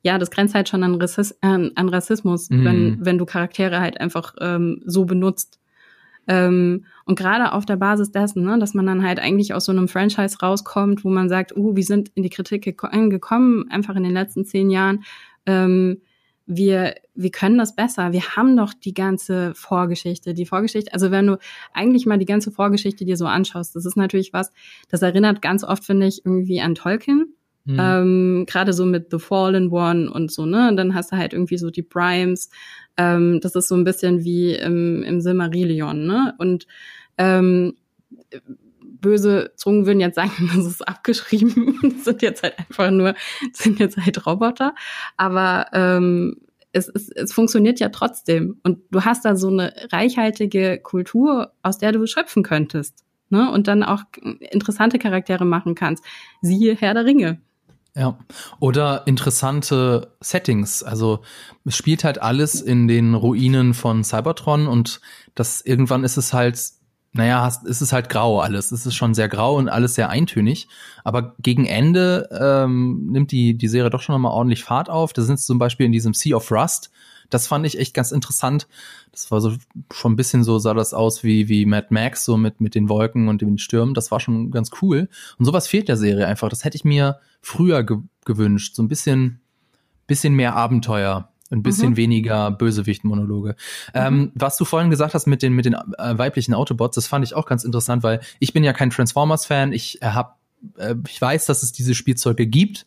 [0.07, 2.63] ja, das grenzt halt schon an, Rassis äh, an Rassismus, mhm.
[2.63, 5.59] wenn, wenn du Charaktere halt einfach ähm, so benutzt.
[6.29, 9.73] Ähm, und gerade auf der Basis dessen, ne, dass man dann halt eigentlich aus so
[9.73, 14.03] einem Franchise rauskommt, wo man sagt, uh, wir sind in die Kritik gekommen, einfach in
[14.03, 15.03] den letzten zehn Jahren.
[15.45, 16.01] Ähm,
[16.45, 18.13] wir, wir können das besser.
[18.13, 20.33] Wir haben doch die ganze Vorgeschichte.
[20.33, 21.37] Die Vorgeschichte, also wenn du
[21.73, 24.53] eigentlich mal die ganze Vorgeschichte dir so anschaust, das ist natürlich was,
[24.87, 27.33] das erinnert ganz oft, finde ich, irgendwie an Tolkien.
[27.67, 27.77] Mhm.
[27.79, 30.69] Ähm, Gerade so mit The Fallen One und so, ne?
[30.69, 32.49] Und dann hast du halt irgendwie so die Primes.
[32.95, 36.33] Ähm, das ist so ein bisschen wie im, im Silmarillion, ne?
[36.37, 36.65] Und
[37.17, 37.75] ähm,
[38.81, 43.15] böse Zungen würden jetzt sagen, das ist abgeschrieben, das sind jetzt halt einfach nur,
[43.51, 44.73] sind jetzt halt Roboter.
[45.17, 46.37] Aber ähm,
[46.71, 48.59] es, es, es funktioniert ja trotzdem.
[48.63, 53.03] Und du hast da so eine reichhaltige Kultur, aus der du schöpfen könntest.
[53.29, 53.51] Ne?
[53.51, 54.03] Und dann auch
[54.39, 56.03] interessante Charaktere machen kannst.
[56.41, 57.41] Siehe Herr der Ringe.
[57.97, 58.15] Ja,
[58.59, 60.83] oder interessante Settings.
[60.83, 61.21] Also
[61.65, 65.01] es spielt halt alles in den Ruinen von Cybertron und
[65.33, 66.61] das irgendwann ist es halt,
[67.13, 68.71] naja, ist es halt grau alles.
[68.71, 70.67] Es ist schon sehr grau und alles sehr eintönig.
[71.03, 75.11] Aber gegen Ende ähm, nimmt die, die Serie doch schon nochmal ordentlich Fahrt auf.
[75.11, 76.91] Da sind zum Beispiel in diesem Sea of Rust.
[77.29, 78.67] Das fand ich echt ganz interessant.
[79.11, 79.53] Das war so
[79.91, 82.89] schon ein bisschen so, sah das aus wie, wie Mad Max, so mit, mit den
[82.89, 83.93] Wolken und den Stürmen.
[83.93, 85.09] Das war schon ganz cool.
[85.37, 86.49] Und sowas fehlt der Serie einfach.
[86.49, 88.75] Das hätte ich mir früher ge gewünscht.
[88.75, 89.39] So ein bisschen,
[90.05, 91.29] bisschen mehr Abenteuer.
[91.49, 91.97] Ein bisschen mhm.
[91.97, 93.49] weniger Bösewicht-Monologe.
[93.49, 93.55] Mhm.
[93.93, 97.23] Ähm, was du vorhin gesagt hast mit den, mit den äh, weiblichen Autobots, das fand
[97.23, 99.71] ich auch ganz interessant, weil ich bin ja kein Transformers-Fan.
[99.71, 100.39] Ich äh, hab,
[100.77, 102.85] äh, ich weiß, dass es diese Spielzeuge gibt.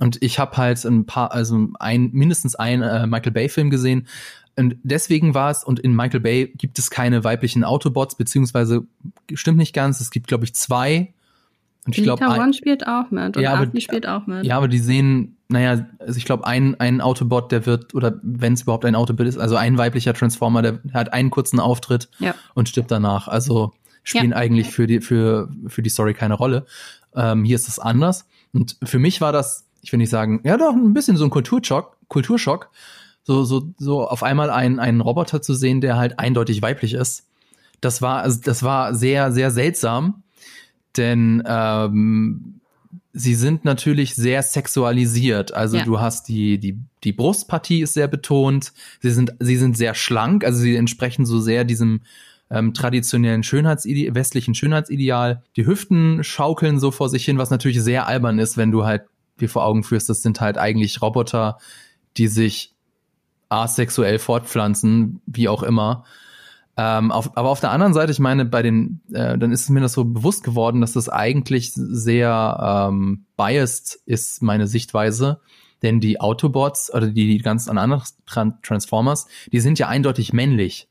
[0.00, 4.08] Und ich habe halt ein paar, also ein, mindestens ein äh, Michael Bay-Film gesehen.
[4.56, 8.86] Und deswegen war es, und in Michael Bay gibt es keine weiblichen Autobots, beziehungsweise
[9.32, 11.12] stimmt nicht ganz, es gibt, glaube ich, zwei
[11.86, 14.44] und ich glaube, One spielt auch mit und ja, aber, spielt auch mit.
[14.44, 18.52] Ja, aber die sehen, naja, also ich glaube, ein, ein Autobot, der wird, oder wenn
[18.52, 22.34] es überhaupt ein Autobot ist, also ein weiblicher Transformer, der hat einen kurzen Auftritt ja.
[22.54, 23.28] und stirbt danach.
[23.28, 24.36] Also spielen ja.
[24.36, 26.66] eigentlich für die, für, für die Story keine Rolle.
[27.14, 28.26] Ähm, hier ist es anders.
[28.52, 31.30] Und für mich war das, ich will nicht sagen, ja doch, ein bisschen so ein
[31.30, 32.70] Kulturschock, Kulturschock,
[33.22, 37.26] so, so, so auf einmal einen, einen Roboter zu sehen, der halt eindeutig weiblich ist.
[37.80, 40.22] Das war, also das war sehr, sehr seltsam
[40.96, 42.60] denn ähm,
[43.12, 45.54] sie sind natürlich sehr sexualisiert.
[45.54, 45.84] Also ja.
[45.84, 48.72] du hast die, die, die Brustpartie ist sehr betont.
[49.00, 50.44] Sie sind, sie sind sehr schlank.
[50.44, 52.02] Also sie entsprechen so sehr diesem
[52.50, 55.42] ähm, traditionellen Schönheitsideal, westlichen Schönheitsideal.
[55.56, 59.02] Die Hüften schaukeln so vor sich hin, was natürlich sehr albern ist, wenn du halt
[59.40, 61.58] dir vor Augen führst, das sind halt eigentlich Roboter,
[62.16, 62.74] die sich
[63.48, 66.04] asexuell fortpflanzen, wie auch immer.
[66.76, 69.80] Ähm, auf, aber auf der anderen Seite, ich meine, bei den, äh, dann ist mir
[69.80, 75.40] das so bewusst geworden, dass das eigentlich sehr ähm, biased ist, meine Sichtweise.
[75.82, 78.02] Denn die Autobots oder die, die ganzen anderen
[78.62, 80.88] Transformers, die sind ja eindeutig männlich.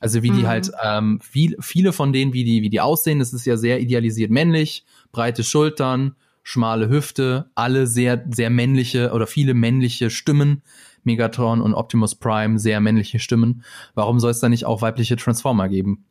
[0.00, 0.46] Also wie die mhm.
[0.46, 3.80] halt, ähm, viel, viele von denen, wie die, wie die aussehen, das ist ja sehr
[3.80, 10.62] idealisiert männlich, breite Schultern, schmale Hüfte, alle sehr, sehr männliche oder viele männliche Stimmen.
[11.04, 13.62] Megatron und Optimus Prime, sehr männliche Stimmen.
[13.94, 16.04] Warum soll es da nicht auch weibliche Transformer geben?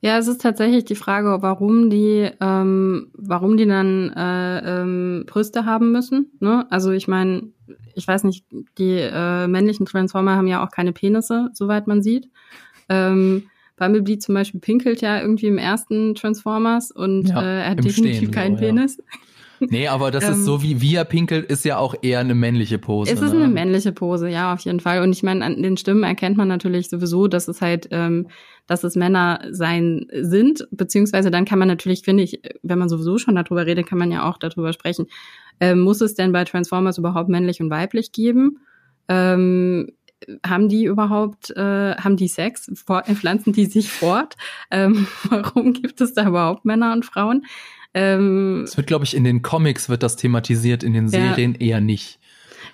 [0.00, 5.64] Ja, es ist tatsächlich die Frage, warum die, ähm, warum die dann äh, ähm, Brüste
[5.64, 6.32] haben müssen.
[6.40, 6.66] Ne?
[6.70, 7.48] Also ich meine,
[7.94, 8.44] ich weiß nicht,
[8.78, 12.28] die äh, männlichen Transformer haben ja auch keine Penisse, soweit man sieht.
[12.88, 13.44] Ähm,
[13.76, 18.16] Bumblebee zum Beispiel pinkelt ja irgendwie im ersten Transformers und ja, äh, er hat definitiv
[18.18, 18.98] Stehen, keinen so, Penis.
[18.98, 19.04] Ja.
[19.60, 22.34] Nee, aber das ähm, ist so, wie, wie er pinkelt, ist ja auch eher eine
[22.34, 23.12] männliche Pose.
[23.12, 23.44] Es ist ne?
[23.44, 25.02] eine männliche Pose, ja, auf jeden Fall.
[25.02, 28.28] Und ich meine, an den Stimmen erkennt man natürlich sowieso, dass es halt, ähm,
[28.66, 33.18] dass es Männer sein sind, beziehungsweise dann kann man natürlich, finde ich, wenn man sowieso
[33.18, 35.06] schon darüber redet, kann man ja auch darüber sprechen.
[35.60, 38.58] Ähm, muss es denn bei Transformers überhaupt männlich und weiblich geben?
[39.08, 39.92] Ähm,
[40.44, 42.70] haben die überhaupt, äh, haben die Sex?
[43.14, 44.36] Pflanzen die sich fort?
[44.70, 47.44] Ähm, warum gibt es da überhaupt Männer und Frauen?
[47.96, 51.60] Ähm, es wird, glaube ich, in den Comics wird das thematisiert, in den Serien ja.
[51.60, 52.20] eher nicht.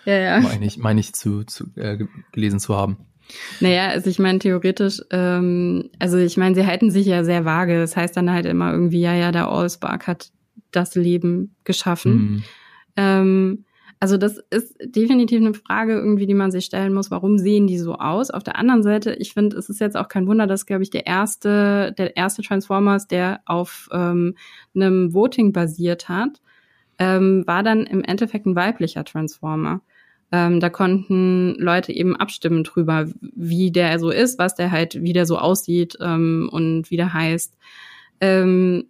[0.05, 0.41] Ja, ja.
[0.41, 1.97] Meine ich, meine ich zu, zu äh,
[2.33, 2.97] gelesen zu haben.
[3.61, 7.79] Naja, also ich meine theoretisch, ähm, also ich meine, sie halten sich ja sehr vage.
[7.79, 10.33] Das heißt dann halt immer irgendwie, ja, ja, der Allspark hat
[10.73, 12.13] das Leben geschaffen.
[12.13, 12.43] Mhm.
[12.97, 13.65] Ähm,
[14.03, 17.13] also das ist definitiv eine Frage irgendwie, die man sich stellen muss.
[17.13, 18.33] Warum sehen die so aus?
[18.33, 20.91] Auf der anderen Seite, ich finde, es ist jetzt auch kein Wunder, dass, glaube ich,
[20.91, 24.35] der erste, der erste Transformers, der auf ähm,
[24.75, 26.41] einem Voting basiert hat,
[26.99, 29.83] ähm, war dann im Endeffekt ein weiblicher Transformer.
[30.33, 35.13] Ähm, da konnten Leute eben abstimmen drüber, wie der so ist, was der halt, wie
[35.13, 37.57] der so aussieht ähm, und wie der heißt.
[38.21, 38.89] Ähm,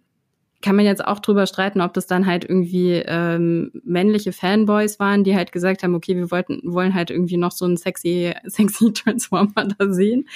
[0.63, 5.23] kann man jetzt auch drüber streiten, ob das dann halt irgendwie ähm, männliche Fanboys waren,
[5.23, 8.93] die halt gesagt haben, okay, wir wollten, wollen halt irgendwie noch so einen sexy, sexy
[8.93, 10.27] Transformer da sehen.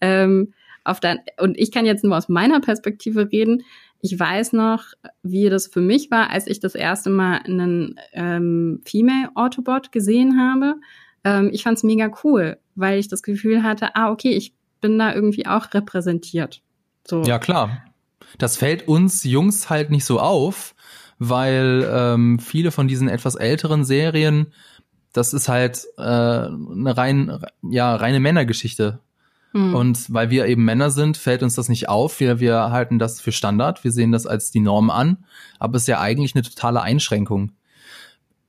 [0.00, 3.64] Ähm, auf der, und ich kann jetzt nur aus meiner Perspektive reden.
[4.00, 4.84] Ich weiß noch,
[5.22, 10.40] wie das für mich war, als ich das erste Mal einen ähm, Female Autobot gesehen
[10.40, 10.76] habe.
[11.24, 14.98] Ähm, ich fand es mega cool, weil ich das Gefühl hatte, ah, okay, ich bin
[14.98, 16.62] da irgendwie auch repräsentiert.
[17.06, 17.22] So.
[17.22, 17.84] Ja, klar.
[18.38, 20.74] Das fällt uns Jungs halt nicht so auf,
[21.18, 24.52] weil ähm, viele von diesen etwas älteren Serien,
[25.12, 29.00] das ist halt äh, eine rein, ja, reine Männergeschichte.
[29.52, 29.74] Hm.
[29.74, 32.20] Und weil wir eben Männer sind, fällt uns das nicht auf.
[32.20, 33.84] Wir, wir halten das für Standard.
[33.84, 35.24] Wir sehen das als die Norm an.
[35.58, 37.52] Aber es ist ja eigentlich eine totale Einschränkung.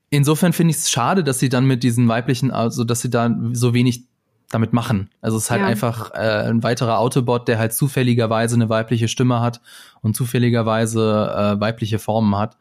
[0.09, 3.35] Insofern finde ich es schade, dass sie dann mit diesen weiblichen, also dass sie da
[3.51, 4.05] so wenig
[4.53, 5.09] damit machen.
[5.21, 5.67] Also es ist halt ja.
[5.67, 9.61] einfach äh, ein weiterer Autobot, der halt zufälligerweise eine weibliche Stimme hat
[10.01, 12.57] und zufälligerweise äh, weibliche Formen hat.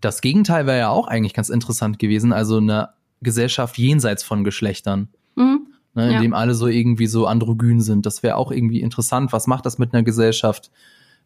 [0.00, 2.90] Das Gegenteil wäre ja auch eigentlich ganz interessant gewesen, also eine
[3.20, 5.08] Gesellschaft jenseits von Geschlechtern.
[5.36, 5.66] Mhm.
[5.94, 6.20] Ne, in ja.
[6.20, 8.06] dem alle so irgendwie so androgyn sind.
[8.06, 9.32] Das wäre auch irgendwie interessant.
[9.32, 10.70] Was macht das mit einer Gesellschaft?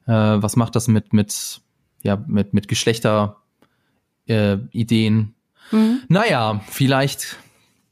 [0.07, 1.61] Äh, was macht das mit, mit,
[2.03, 3.37] ja, mit, mit Geschlechter,
[4.27, 5.35] äh, Ideen?
[5.71, 6.01] Mhm.
[6.09, 7.39] Naja, vielleicht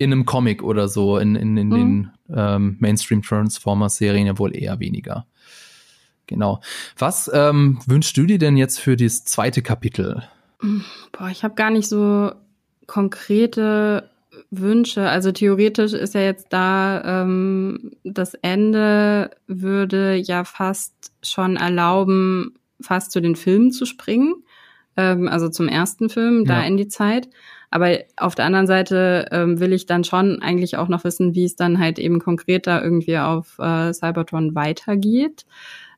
[0.05, 1.75] in einem Comic oder so, in, in, in mhm.
[1.75, 5.27] den ähm, Mainstream Transformers Serien ja wohl eher weniger.
[6.27, 6.61] Genau.
[6.97, 10.23] Was ähm, wünschst du dir denn jetzt für das zweite Kapitel?
[11.13, 12.33] Boah, ich habe gar nicht so
[12.87, 14.11] konkrete
[14.51, 15.09] Wünsche.
[15.09, 23.13] Also theoretisch ist ja jetzt da, ähm, das Ende würde ja fast schon erlauben, fast
[23.13, 24.44] zu den Filmen zu springen.
[24.97, 26.67] Ähm, also zum ersten Film, da ja.
[26.67, 27.29] in die Zeit.
[27.71, 31.45] Aber auf der anderen Seite ähm, will ich dann schon eigentlich auch noch wissen, wie
[31.45, 35.45] es dann halt eben konkreter irgendwie auf äh, Cybertron weitergeht.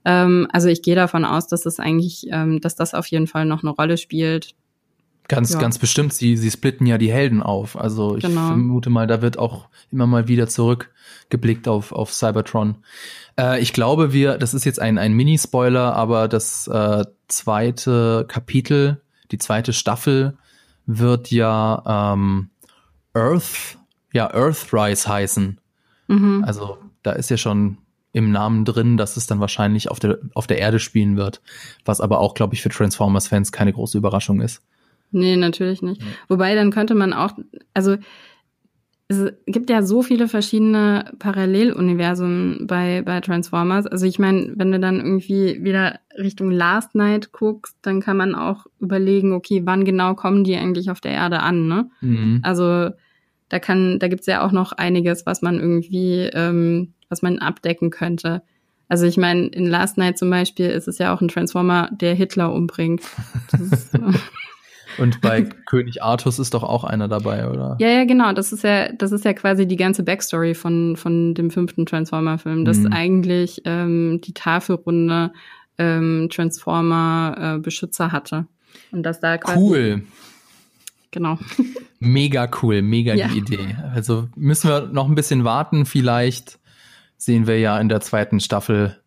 [0.06, 3.44] Ähm, also ich gehe davon aus, dass es eigentlich, ähm, dass das auf jeden Fall
[3.44, 4.54] noch eine Rolle spielt.
[5.28, 5.58] Ganz, ja.
[5.58, 6.12] ganz bestimmt.
[6.12, 7.76] Sie, sie splitten ja die Helden auf.
[7.76, 8.48] Also ich genau.
[8.48, 12.76] vermute mal, da wird auch immer mal wieder zurückgeblickt auf, auf Cybertron.
[13.38, 19.00] Äh, ich glaube, wir, das ist jetzt ein, ein Mini-Spoiler, aber das äh, zweite Kapitel,
[19.32, 20.36] die zweite Staffel
[20.86, 22.50] wird ja ähm,
[23.12, 23.78] Earth,
[24.12, 25.60] ja, Earthrise heißen.
[26.06, 26.44] Mhm.
[26.46, 27.78] Also da ist ja schon
[28.12, 31.42] im Namen drin, dass es dann wahrscheinlich auf der, auf der Erde spielen wird.
[31.84, 34.62] Was aber auch, glaube ich, für Transformers-Fans keine große Überraschung ist.
[35.10, 36.02] Nee, natürlich nicht.
[36.02, 36.08] Ja.
[36.28, 37.32] Wobei, dann könnte man auch,
[37.74, 37.96] also
[39.08, 43.86] es gibt ja so viele verschiedene Paralleluniversen bei, bei Transformers.
[43.86, 48.34] Also ich meine, wenn du dann irgendwie wieder Richtung Last Night guckst, dann kann man
[48.34, 51.88] auch überlegen, okay, wann genau kommen die eigentlich auf der Erde an, ne?
[52.00, 52.40] Mhm.
[52.42, 52.90] Also
[53.48, 57.90] da kann, da gibt's ja auch noch einiges, was man irgendwie, ähm, was man abdecken
[57.90, 58.42] könnte.
[58.88, 62.14] Also ich meine, in Last Night zum Beispiel ist es ja auch ein Transformer, der
[62.14, 63.02] Hitler umbringt.
[64.98, 67.76] Und bei König Artus ist doch auch einer dabei, oder?
[67.78, 68.32] Ja, ja, genau.
[68.32, 72.64] Das ist ja, das ist ja quasi die ganze Backstory von, von dem fünften Transformer-Film,
[72.64, 72.92] dass mhm.
[72.92, 75.32] eigentlich ähm, die Tafelrunde
[75.78, 78.46] ähm, Transformer-Beschützer äh, hatte.
[78.92, 79.58] Und dass da quasi.
[79.58, 80.02] Cool.
[81.10, 81.38] Genau.
[81.98, 83.28] Mega cool, mega ja.
[83.28, 83.76] die Idee.
[83.94, 85.86] Also müssen wir noch ein bisschen warten.
[85.86, 86.58] Vielleicht
[87.16, 89.00] sehen wir ja in der zweiten Staffel,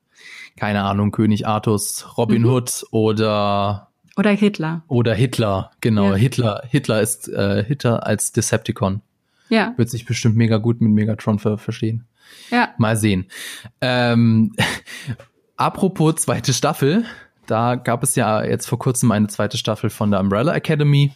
[0.57, 2.49] keine Ahnung, König Artus, Robin mhm.
[2.49, 3.88] Hood oder
[4.19, 4.83] oder Hitler.
[4.89, 6.11] Oder Hitler, genau.
[6.11, 6.15] Ja.
[6.15, 9.01] Hitler, Hitler ist äh, Hitler als Decepticon.
[9.47, 9.73] Ja.
[9.77, 12.05] Wird sich bestimmt mega gut mit Megatron ver verstehen.
[12.51, 12.73] Ja.
[12.77, 13.27] Mal sehen.
[13.79, 14.53] Ähm,
[15.55, 17.05] apropos zweite Staffel,
[17.47, 21.13] da gab es ja jetzt vor kurzem eine zweite Staffel von der Umbrella Academy.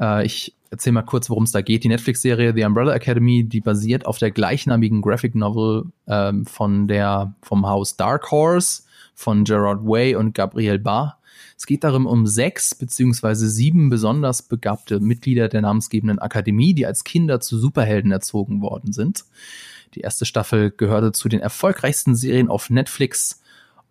[0.00, 1.84] Äh, ich erzähle mal kurz, worum es da geht.
[1.84, 7.32] Die Netflix-Serie The Umbrella Academy, die basiert auf der gleichnamigen Graphic Novel ähm, von der
[7.42, 8.82] vom Haus Dark Horse
[9.14, 11.19] von Gerard Way und Gabriel Barr.
[11.60, 17.04] Es geht darum um sechs beziehungsweise sieben besonders begabte Mitglieder der namensgebenden Akademie, die als
[17.04, 19.26] Kinder zu Superhelden erzogen worden sind.
[19.94, 23.42] Die erste Staffel gehörte zu den erfolgreichsten Serien auf Netflix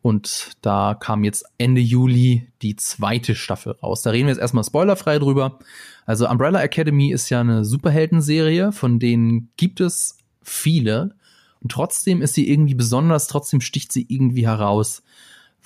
[0.01, 4.01] und da kam jetzt Ende Juli die zweite Staffel raus.
[4.01, 5.59] Da reden wir jetzt erstmal spoilerfrei drüber.
[6.07, 11.13] Also Umbrella Academy ist ja eine Superheldenserie, von denen gibt es viele.
[11.61, 15.03] Und trotzdem ist sie irgendwie besonders, trotzdem sticht sie irgendwie heraus.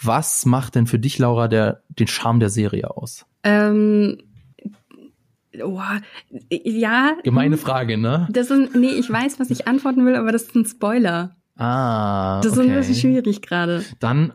[0.01, 3.25] Was macht denn für dich, Laura, der, den Charme der Serie aus?
[3.43, 4.17] Ähm,
[5.63, 5.81] oh,
[6.49, 7.15] ja.
[7.23, 8.27] Gemeine Frage, ne?
[8.31, 11.35] Das ist, nee, ich weiß, was ich antworten will, aber das ist ein Spoiler.
[11.57, 12.41] Ah.
[12.41, 12.69] Das ist okay.
[12.69, 13.83] ein bisschen schwierig gerade.
[13.99, 14.33] Dann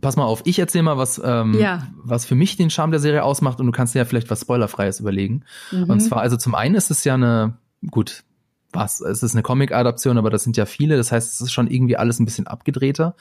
[0.00, 1.86] pass mal auf, ich erzähle mal, was, ähm, ja.
[1.96, 4.42] was für mich den Charme der Serie ausmacht und du kannst dir ja vielleicht was
[4.42, 5.44] Spoilerfreies überlegen.
[5.70, 5.84] Mhm.
[5.84, 7.58] Und zwar, also zum einen ist es ja eine,
[7.90, 8.24] gut,
[8.72, 11.68] was, es ist eine Comic-Adaption, aber das sind ja viele, das heißt, es ist schon
[11.68, 13.14] irgendwie alles ein bisschen abgedrehter.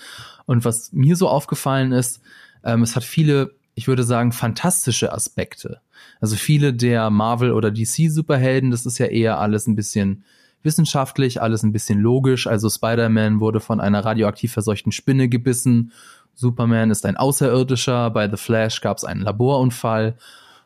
[0.45, 2.21] Und was mir so aufgefallen ist,
[2.63, 5.81] ähm, es hat viele, ich würde sagen, fantastische Aspekte.
[6.19, 10.23] Also viele der Marvel- oder DC-Superhelden, das ist ja eher alles ein bisschen
[10.63, 12.47] wissenschaftlich, alles ein bisschen logisch.
[12.47, 15.91] Also Spider-Man wurde von einer radioaktiv verseuchten Spinne gebissen.
[16.33, 18.09] Superman ist ein Außerirdischer.
[18.09, 20.17] Bei The Flash gab es einen Laborunfall.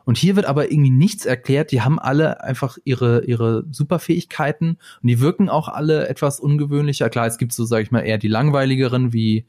[0.09, 1.71] Und hier wird aber irgendwie nichts erklärt.
[1.71, 7.11] Die haben alle einfach ihre, ihre Superfähigkeiten und die wirken auch alle etwas ungewöhnlicher.
[7.11, 9.45] Klar, es gibt so, sag ich mal, eher die langweiligeren wie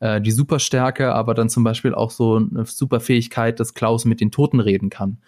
[0.00, 4.30] äh, die Superstärke, aber dann zum Beispiel auch so eine Superfähigkeit, dass Klaus mit den
[4.30, 5.18] Toten reden kann.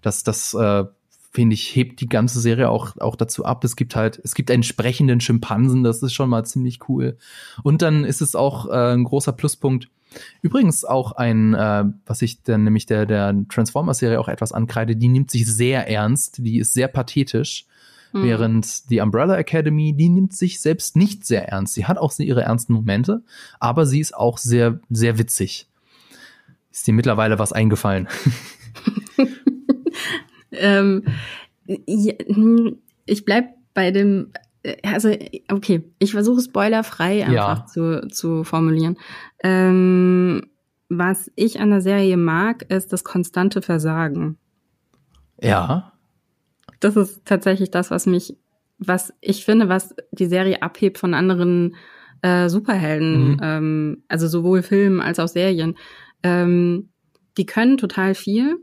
[0.00, 0.84] Das, das äh,
[1.32, 3.64] finde ich, hebt die ganze Serie auch, auch dazu ab.
[3.64, 7.18] Es gibt halt, es gibt einen sprechenden Schimpansen, das ist schon mal ziemlich cool.
[7.64, 9.88] Und dann ist es auch äh, ein großer Pluspunkt,
[10.42, 15.08] Übrigens auch ein, äh, was ich dann nämlich der, der Transformers-Serie auch etwas ankreide, die
[15.08, 17.66] nimmt sich sehr ernst, die ist sehr pathetisch.
[18.12, 18.22] Mhm.
[18.22, 21.74] Während die Umbrella Academy, die nimmt sich selbst nicht sehr ernst.
[21.74, 23.22] Sie hat auch ihre ernsten Momente,
[23.58, 25.68] aber sie ist auch sehr, sehr witzig.
[26.70, 28.08] Ist dir mittlerweile was eingefallen?
[30.52, 31.04] ähm,
[31.66, 34.32] ja, hm, ich bleib bei dem
[34.82, 35.10] also
[35.50, 37.66] okay, ich versuche spoilerfrei einfach ja.
[37.66, 38.96] zu, zu formulieren.
[39.42, 40.46] Ähm,
[40.88, 44.38] was ich an der Serie mag, ist das konstante Versagen.
[45.40, 45.92] Ja.
[46.80, 48.36] Das ist tatsächlich das, was mich,
[48.78, 51.76] was ich finde, was die Serie abhebt von anderen
[52.22, 53.40] äh, Superhelden, mhm.
[53.42, 55.76] ähm, also sowohl Filmen als auch Serien.
[56.22, 56.90] Ähm,
[57.36, 58.56] die können total viel,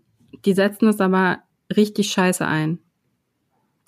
[0.45, 1.39] die setzen es aber
[1.75, 2.79] richtig scheiße ein.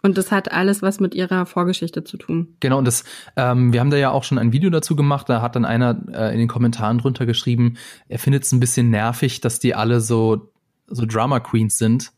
[0.05, 2.57] Und das hat alles was mit ihrer Vorgeschichte zu tun.
[2.59, 3.05] Genau, und das,
[3.37, 5.97] ähm, wir haben da ja auch schon ein Video dazu gemacht, da hat dann einer
[6.11, 7.77] äh, in den Kommentaren drunter geschrieben,
[8.09, 10.51] er findet es ein bisschen nervig, dass die alle so,
[10.87, 12.11] so Drama Queens sind.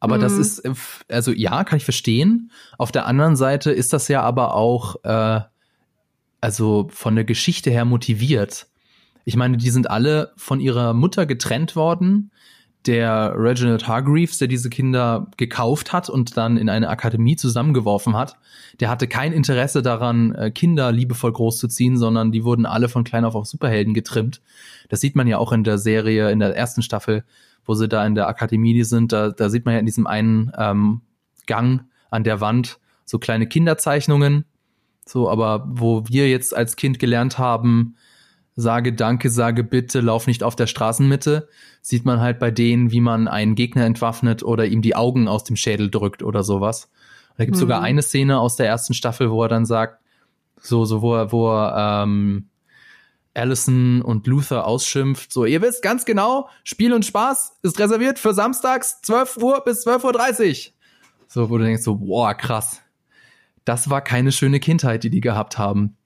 [0.00, 0.22] Aber mhm.
[0.22, 0.74] das ist, äh,
[1.08, 2.50] also ja, kann ich verstehen.
[2.78, 5.40] Auf der anderen Seite ist das ja aber auch, äh,
[6.40, 8.66] also von der Geschichte her motiviert.
[9.24, 12.32] Ich meine, die sind alle von ihrer Mutter getrennt worden
[12.86, 18.36] der Reginald Hargreaves, der diese Kinder gekauft hat und dann in eine Akademie zusammengeworfen hat,
[18.80, 23.24] der hatte kein Interesse daran, äh, Kinder liebevoll großzuziehen, sondern die wurden alle von klein
[23.24, 24.42] auf auf Superhelden getrimmt.
[24.88, 27.24] Das sieht man ja auch in der Serie, in der ersten Staffel,
[27.64, 29.12] wo sie da in der Akademie sind.
[29.12, 31.00] Da, da sieht man ja in diesem einen ähm,
[31.46, 34.44] Gang an der Wand so kleine Kinderzeichnungen.
[35.06, 37.96] So, aber wo wir jetzt als Kind gelernt haben,
[38.56, 41.48] sage Danke, sage Bitte, lauf nicht auf der Straßenmitte,
[41.82, 45.44] sieht man halt bei denen, wie man einen Gegner entwaffnet oder ihm die Augen aus
[45.44, 46.84] dem Schädel drückt oder sowas.
[47.30, 47.66] Und da gibt es mhm.
[47.66, 50.00] sogar eine Szene aus der ersten Staffel, wo er dann sagt,
[50.60, 52.48] so, so, wo er, wo er ähm,
[53.34, 58.32] Allison und Luther ausschimpft, so, ihr wisst ganz genau, Spiel und Spaß ist reserviert für
[58.32, 60.72] samstags 12 Uhr bis 12.30 Uhr.
[61.26, 62.80] So, wo du denkst so, boah, krass.
[63.64, 65.96] Das war keine schöne Kindheit, die die gehabt haben.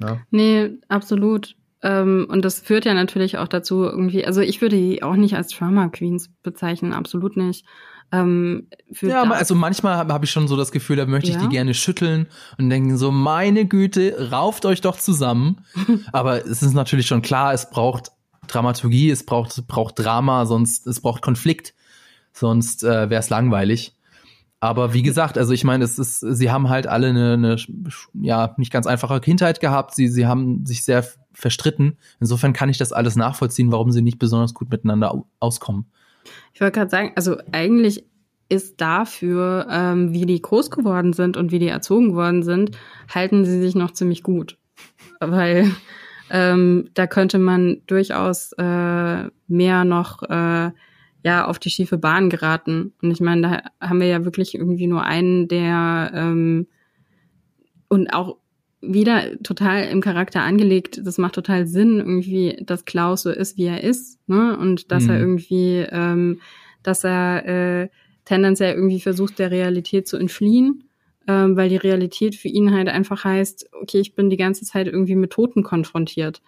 [0.00, 0.18] Ja.
[0.30, 1.56] Nee, absolut.
[1.82, 5.36] ähm, und das führt ja natürlich auch dazu irgendwie, also ich würde die auch nicht
[5.36, 7.64] als Drama Queens bezeichnen, absolut nicht.
[8.12, 8.68] Ähm,
[9.00, 11.36] ja, also manchmal habe hab ich schon so das Gefühl, da möchte ja.
[11.36, 15.64] ich die gerne schütteln und denken so, meine Güte, rauft euch doch zusammen.
[16.12, 18.12] Aber es ist natürlich schon klar, es braucht
[18.46, 21.74] Dramaturgie, es braucht, braucht Drama, sonst es braucht Konflikt,
[22.32, 23.95] sonst äh, wäre es langweilig.
[24.60, 27.56] Aber wie gesagt, also ich meine, es ist, sie haben halt alle eine, eine
[28.14, 29.94] ja nicht ganz einfache Kindheit gehabt.
[29.94, 31.98] Sie, sie haben sich sehr verstritten.
[32.20, 35.86] Insofern kann ich das alles nachvollziehen, warum sie nicht besonders gut miteinander auskommen.
[36.54, 38.04] Ich wollte gerade sagen, also eigentlich
[38.48, 42.70] ist dafür, ähm, wie die groß geworden sind und wie die erzogen worden sind,
[43.12, 44.56] halten sie sich noch ziemlich gut.
[45.20, 45.70] Weil
[46.30, 50.70] ähm, da könnte man durchaus äh, mehr noch äh,
[51.26, 52.92] ja auf die schiefe Bahn geraten.
[53.02, 53.42] Und ich meine,
[53.80, 56.68] da haben wir ja wirklich irgendwie nur einen, der ähm,
[57.88, 58.36] und auch
[58.80, 61.00] wieder total im Charakter angelegt.
[61.04, 64.56] Das macht total Sinn, irgendwie, dass Klaus so ist, wie er ist, ne?
[64.56, 65.10] Und dass mhm.
[65.10, 66.40] er irgendwie, ähm,
[66.84, 67.88] dass er äh,
[68.24, 70.84] tendenziell irgendwie versucht, der Realität zu entfliehen,
[71.26, 74.86] ähm, weil die Realität für ihn halt einfach heißt, okay, ich bin die ganze Zeit
[74.86, 76.40] irgendwie mit Toten konfrontiert.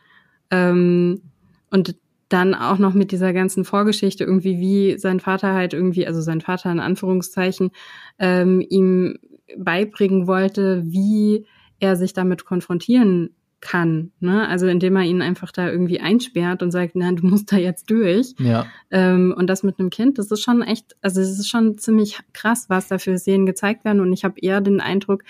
[0.53, 1.23] Ähm,
[1.71, 1.97] und
[2.29, 6.41] dann auch noch mit dieser ganzen Vorgeschichte irgendwie, wie sein Vater halt irgendwie, also sein
[6.41, 7.71] Vater in Anführungszeichen,
[8.19, 9.19] ähm, ihm
[9.57, 11.47] beibringen wollte, wie
[11.81, 14.13] er sich damit konfrontieren kann.
[14.21, 14.47] Ne?
[14.47, 17.91] Also indem er ihn einfach da irgendwie einsperrt und sagt, nein, du musst da jetzt
[17.91, 18.35] durch.
[18.39, 18.67] Ja.
[18.91, 22.21] Ähm, und das mit einem Kind, das ist schon echt, also es ist schon ziemlich
[22.33, 24.01] krass, was da für Szenen gezeigt werden.
[24.01, 25.25] Und ich habe eher den Eindruck,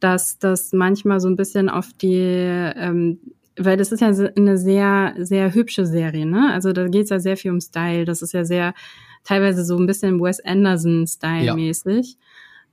[0.00, 3.18] dass das manchmal so ein bisschen auf die, ähm,
[3.58, 6.52] weil das ist ja eine sehr, sehr hübsche Serie, ne?
[6.52, 8.04] Also da geht es ja sehr viel um Style.
[8.04, 8.74] Das ist ja sehr
[9.24, 12.16] teilweise so ein bisschen Wes Anderson-Style mäßig.
[12.18, 12.27] Ja.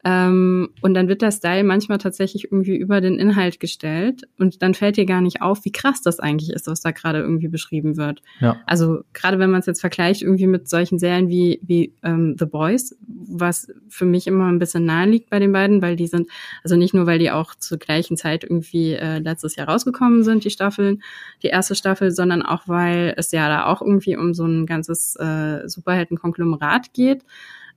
[0.07, 4.75] Ähm, und dann wird der Style manchmal tatsächlich irgendwie über den Inhalt gestellt und dann
[4.75, 7.97] fällt dir gar nicht auf, wie krass das eigentlich ist, was da gerade irgendwie beschrieben
[7.97, 8.21] wird.
[8.39, 8.57] Ja.
[8.67, 12.45] Also gerade wenn man es jetzt vergleicht irgendwie mit solchen Serien wie, wie ähm, The
[12.45, 16.29] Boys, was für mich immer ein bisschen nahe liegt bei den beiden, weil die sind,
[16.63, 20.43] also nicht nur, weil die auch zur gleichen Zeit irgendwie äh, letztes Jahr rausgekommen sind,
[20.43, 21.01] die Staffeln,
[21.41, 25.15] die erste Staffel, sondern auch, weil es ja da auch irgendwie um so ein ganzes
[25.15, 27.23] äh, Superhelden-Konglomerat geht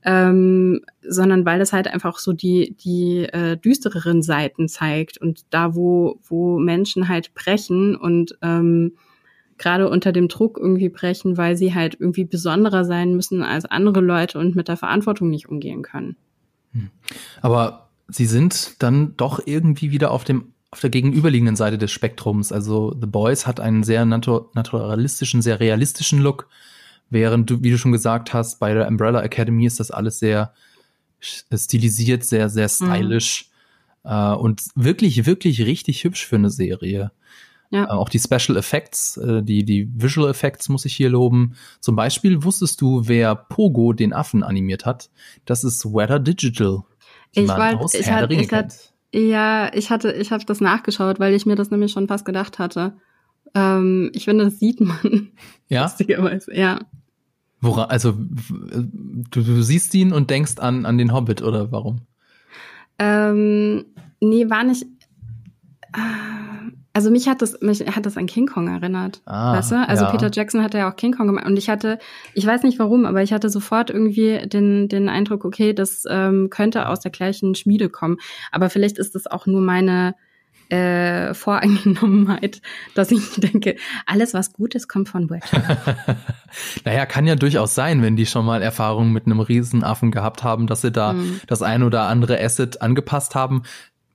[0.05, 5.75] ähm, sondern weil es halt einfach so die, die äh, düstereren Seiten zeigt und da,
[5.75, 8.93] wo, wo Menschen halt brechen und ähm,
[9.59, 14.01] gerade unter dem Druck irgendwie brechen, weil sie halt irgendwie besonderer sein müssen als andere
[14.01, 16.17] Leute und mit der Verantwortung nicht umgehen können.
[16.73, 16.91] Hm.
[17.43, 22.53] Aber sie sind dann doch irgendwie wieder auf dem auf der gegenüberliegenden Seite des Spektrums.
[22.53, 26.47] Also The Boys hat einen sehr natu naturalistischen, sehr realistischen Look.
[27.11, 30.53] Während du, wie du schon gesagt hast, bei der Umbrella Academy ist das alles sehr
[31.21, 33.51] stilisiert, sehr, sehr stylisch
[34.05, 34.11] mhm.
[34.11, 37.11] äh, und wirklich, wirklich richtig hübsch für eine Serie.
[37.71, 37.85] Ja.
[37.85, 41.55] Äh, auch die Special Effects, äh, die, die Visual Effects muss ich hier loben.
[41.81, 45.11] Zum Beispiel wusstest du, wer Pogo den Affen animiert hat?
[45.45, 46.83] Das ist Weather Digital.
[47.33, 48.77] Ich ich hatte, ich hatte,
[49.13, 52.59] ja, ich hatte, ich habe das nachgeschaut, weil ich mir das nämlich schon fast gedacht
[52.59, 52.95] hatte.
[53.59, 55.29] Ähm, ich finde, das sieht man.
[55.69, 55.83] Ja.
[55.83, 56.81] Lustigerweise, ja.
[57.61, 62.03] Wora, also du, du siehst ihn und denkst an, an den Hobbit oder warum?
[62.99, 63.85] Ähm,
[64.21, 64.87] nee, war nicht.
[66.93, 69.23] Also mich hat das, mich hat das an King Kong erinnert.
[69.27, 69.89] Ah, weißt du?
[69.89, 70.11] Also ja.
[70.11, 71.47] Peter Jackson hatte ja auch King Kong gemacht.
[71.47, 71.99] Und ich hatte,
[72.35, 76.51] ich weiß nicht warum, aber ich hatte sofort irgendwie den, den Eindruck, okay, das ähm,
[76.51, 78.19] könnte aus der gleichen Schmiede kommen.
[78.53, 80.15] Aber vielleicht ist das auch nur meine
[80.71, 82.61] äh, Voreingenommenheit,
[82.95, 85.47] dass ich denke, alles was gut ist, kommt von Wedge.
[86.85, 90.67] naja, kann ja durchaus sein, wenn die schon mal Erfahrungen mit einem Riesenaffen gehabt haben,
[90.67, 91.41] dass sie da mhm.
[91.47, 93.63] das ein oder andere Asset angepasst haben.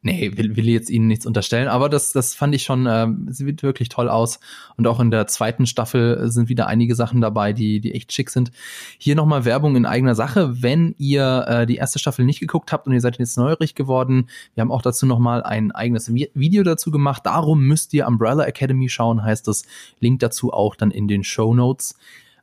[0.05, 3.63] Nee, will, will jetzt ihnen nichts unterstellen, aber das, das fand ich schon, äh, sieht
[3.63, 4.41] wirklich toll aus.
[4.75, 8.29] Und auch in der zweiten Staffel sind wieder einige Sachen dabei, die, die echt schick
[8.29, 8.51] sind.
[8.97, 10.61] Hier nochmal Werbung in eigener Sache.
[10.61, 14.27] Wenn ihr äh, die erste Staffel nicht geguckt habt und ihr seid jetzt neuerig geworden,
[14.55, 17.25] wir haben auch dazu nochmal ein eigenes Video dazu gemacht.
[17.25, 19.63] Darum müsst ihr Umbrella Academy schauen, heißt das.
[20.01, 21.97] Link dazu auch dann in den Show Notes.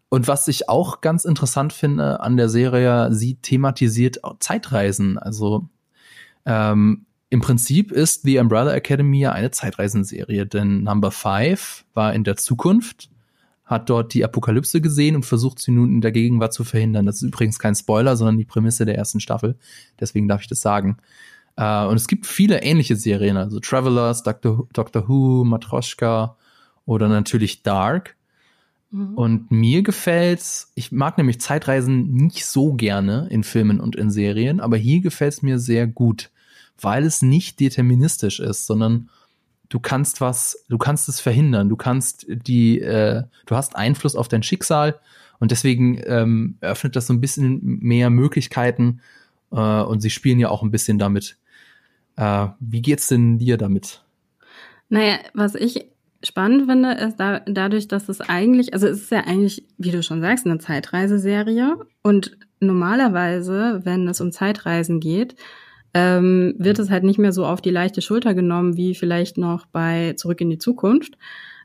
[0.08, 5.18] Und was ich auch ganz interessant finde an der Serie, sie thematisiert Zeitreisen.
[5.18, 5.68] Also
[6.46, 12.24] ähm, im Prinzip ist The Umbrella Academy ja eine Zeitreisenserie, denn Number Five war in
[12.24, 13.08] der Zukunft,
[13.64, 17.06] hat dort die Apokalypse gesehen und versucht sie nun in der Gegenwart zu verhindern.
[17.06, 19.56] Das ist übrigens kein Spoiler, sondern die Prämisse der ersten Staffel.
[20.00, 20.98] Deswegen darf ich das sagen.
[21.58, 26.36] Uh, und es gibt viele ähnliche Serien, also Travelers, Doctor, Doctor Who, Matroschka
[26.84, 28.16] oder natürlich Dark.
[28.90, 29.14] Mhm.
[29.14, 34.58] Und mir gefällt's, ich mag nämlich Zeitreisen nicht so gerne in Filmen und in Serien,
[34.58, 36.30] aber hier gefällt's mir sehr gut
[36.82, 39.08] weil es nicht deterministisch ist, sondern
[39.68, 44.28] du kannst was, du kannst es verhindern, du kannst die, äh, du hast Einfluss auf
[44.28, 45.00] dein Schicksal
[45.38, 49.00] und deswegen ähm, eröffnet das so ein bisschen mehr Möglichkeiten
[49.52, 51.36] äh, und sie spielen ja auch ein bisschen damit.
[52.16, 54.02] Äh, wie geht's denn dir damit?
[54.88, 55.86] Naja, was ich
[56.22, 60.02] spannend finde, ist da, dadurch, dass es eigentlich, also es ist ja eigentlich, wie du
[60.02, 65.36] schon sagst, eine Zeitreiseserie und normalerweise, wenn es um Zeitreisen geht,
[65.94, 69.66] ähm, wird es halt nicht mehr so auf die leichte Schulter genommen wie vielleicht noch
[69.66, 71.16] bei Zurück in die Zukunft,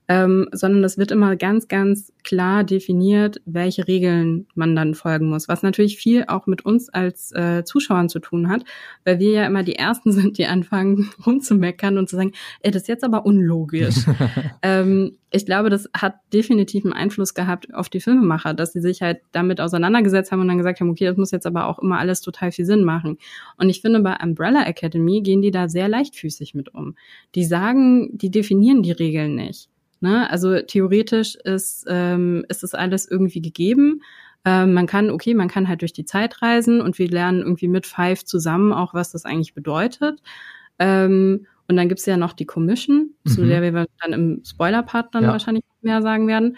[0.07, 5.47] ähm, sondern es wird immer ganz, ganz klar definiert, welche Regeln man dann folgen muss,
[5.47, 8.63] was natürlich viel auch mit uns als äh, Zuschauern zu tun hat,
[9.03, 12.83] weil wir ja immer die Ersten sind, die anfangen rumzumeckern und zu sagen, ey, das
[12.83, 14.05] ist jetzt aber unlogisch.
[14.61, 19.01] ähm, ich glaube, das hat definitiv einen Einfluss gehabt auf die Filmemacher, dass sie sich
[19.01, 21.99] halt damit auseinandergesetzt haben und dann gesagt haben, okay, das muss jetzt aber auch immer
[21.99, 23.17] alles total viel Sinn machen.
[23.57, 26.95] Und ich finde, bei Umbrella Academy gehen die da sehr leichtfüßig mit um.
[27.33, 29.69] Die sagen, die definieren die Regeln nicht.
[30.05, 30.29] Ne?
[30.29, 34.03] Also theoretisch ist, ähm, ist das alles irgendwie gegeben.
[34.45, 37.67] Ähm, man kann, okay, man kann halt durch die Zeit reisen und wir lernen irgendwie
[37.67, 40.21] mit Five zusammen auch, was das eigentlich bedeutet.
[40.77, 43.29] Ähm, und dann gibt's ja noch die Commission, mhm.
[43.29, 45.31] zu der wir dann im Spoiler-Part dann ja.
[45.31, 46.57] wahrscheinlich mehr sagen werden.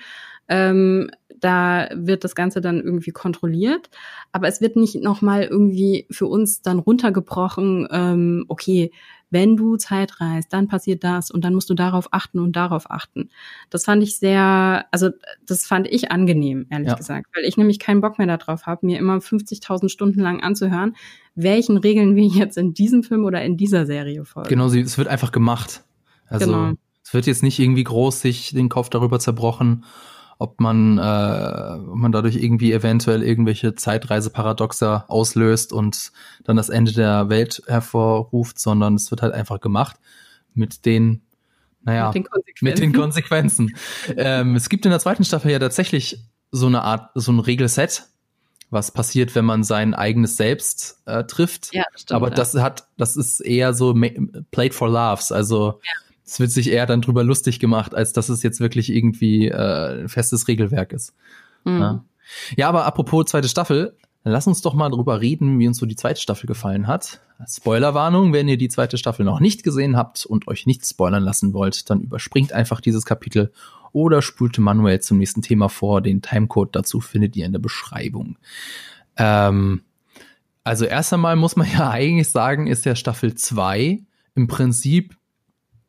[0.50, 1.10] Ähm,
[1.40, 3.90] da wird das Ganze dann irgendwie kontrolliert,
[4.32, 8.92] aber es wird nicht nochmal irgendwie für uns dann runtergebrochen, ähm, okay,
[9.30, 12.90] wenn du Zeit reist, dann passiert das und dann musst du darauf achten und darauf
[12.90, 13.30] achten.
[13.70, 15.10] Das fand ich sehr, also
[15.46, 16.96] das fand ich angenehm, ehrlich ja.
[16.96, 20.96] gesagt, weil ich nämlich keinen Bock mehr darauf habe, mir immer 50.000 Stunden lang anzuhören,
[21.36, 24.50] welchen Regeln wir jetzt in diesem Film oder in dieser Serie folgen.
[24.50, 25.84] Genau, es wird einfach gemacht.
[26.28, 26.74] Also genau.
[27.04, 29.84] es wird jetzt nicht irgendwie groß sich den Kopf darüber zerbrochen,
[30.40, 36.12] ob man, äh, ob man dadurch irgendwie eventuell irgendwelche Zeitreiseparadoxer auslöst und
[36.44, 39.98] dann das Ende der Welt hervorruft, sondern es wird halt einfach gemacht
[40.54, 41.24] mit den,
[41.82, 42.66] naja, mit den Konsequenzen.
[42.66, 43.76] Mit den Konsequenzen.
[44.16, 46.20] ähm, es gibt in der zweiten Staffel ja tatsächlich
[46.52, 48.04] so eine Art, so ein Regelset,
[48.70, 51.74] was passiert, wenn man sein eigenes Selbst äh, trifft.
[51.74, 52.36] Ja, das stimmt, Aber ja.
[52.36, 53.96] das hat, das ist eher so
[54.52, 58.28] Played for Laughs, also ja es wird sich eher dann drüber lustig gemacht, als dass
[58.28, 61.14] es jetzt wirklich irgendwie äh, ein festes Regelwerk ist.
[61.64, 61.80] Mhm.
[61.80, 62.06] Ja.
[62.58, 65.96] ja, aber apropos zweite Staffel, lass uns doch mal drüber reden, wie uns so die
[65.96, 67.22] zweite Staffel gefallen hat.
[67.48, 71.54] Spoilerwarnung, wenn ihr die zweite Staffel noch nicht gesehen habt und euch nicht spoilern lassen
[71.54, 73.54] wollt, dann überspringt einfach dieses Kapitel
[73.94, 76.02] oder spult manuell zum nächsten Thema vor.
[76.02, 78.38] Den Timecode dazu findet ihr in der Beschreibung.
[79.16, 79.84] Ähm,
[80.66, 84.02] also erst einmal muss man ja eigentlich sagen, ist ja Staffel 2
[84.36, 85.17] im Prinzip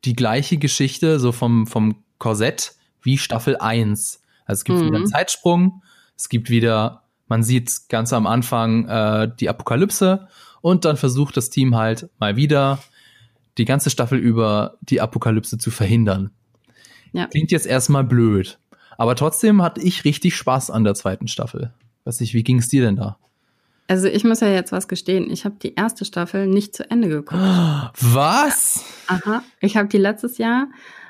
[0.04, 4.22] die gleiche Geschichte, so vom, vom Korsett wie Staffel 1.
[4.46, 4.86] Also es gibt mhm.
[4.86, 5.82] wieder einen Zeitsprung,
[6.16, 10.28] es gibt wieder, man sieht ganz am Anfang äh, die Apokalypse
[10.60, 12.78] und dann versucht das Team halt mal wieder
[13.58, 16.30] die ganze Staffel über die Apokalypse zu verhindern.
[17.12, 17.26] Ja.
[17.26, 18.58] Klingt jetzt erstmal blöd.
[18.96, 21.72] Aber trotzdem hatte ich richtig Spaß an der zweiten Staffel.
[22.04, 23.18] Weiß nicht, wie ging es dir denn da?
[23.88, 25.30] Also ich muss ja jetzt was gestehen.
[25.30, 27.32] Ich habe die erste Staffel nicht zu Ende geguckt.
[28.00, 28.84] Was?
[29.06, 29.42] Aha.
[29.60, 30.68] Ich habe die letztes Jahr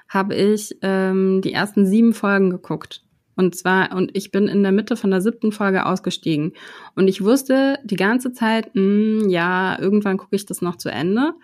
[0.09, 3.03] habe ich ähm, die ersten sieben Folgen geguckt.
[3.37, 6.55] Und zwar, und ich bin in der Mitte von der siebten Folge ausgestiegen.
[6.97, 10.89] Und ich wusste die ganze Zeit, mh, hm, ja, irgendwann gucke ich das noch zu
[10.89, 11.35] Ende.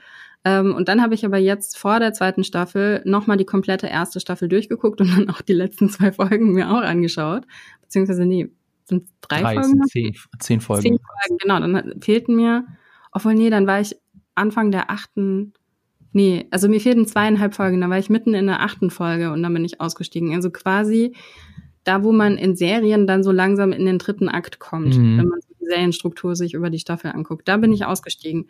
[0.45, 4.18] Ähm, und dann habe ich aber jetzt vor der zweiten Staffel nochmal die komplette erste
[4.18, 7.45] Staffel durchgeguckt und dann auch die letzten zwei Folgen mir auch angeschaut.
[7.82, 8.51] Beziehungsweise, nee,
[8.85, 9.68] sind drei, drei Folgen?
[9.68, 10.82] Sind zehn, zehn Folgen.
[10.82, 11.61] Zehn Folgen, genau.
[11.61, 12.66] Dann fehlten mir,
[13.12, 13.97] obwohl, nee, dann war ich
[14.35, 15.53] Anfang der achten,
[16.12, 19.43] nee, also mir fehlten zweieinhalb Folgen, dann war ich mitten in der achten Folge und
[19.43, 20.35] dann bin ich ausgestiegen.
[20.35, 21.14] Also quasi
[21.85, 25.18] da, wo man in Serien dann so langsam in den dritten Akt kommt, mhm.
[25.18, 27.48] wenn man die Serienstruktur sich über die Staffel anguckt.
[27.48, 28.46] Da bin ich ausgestiegen.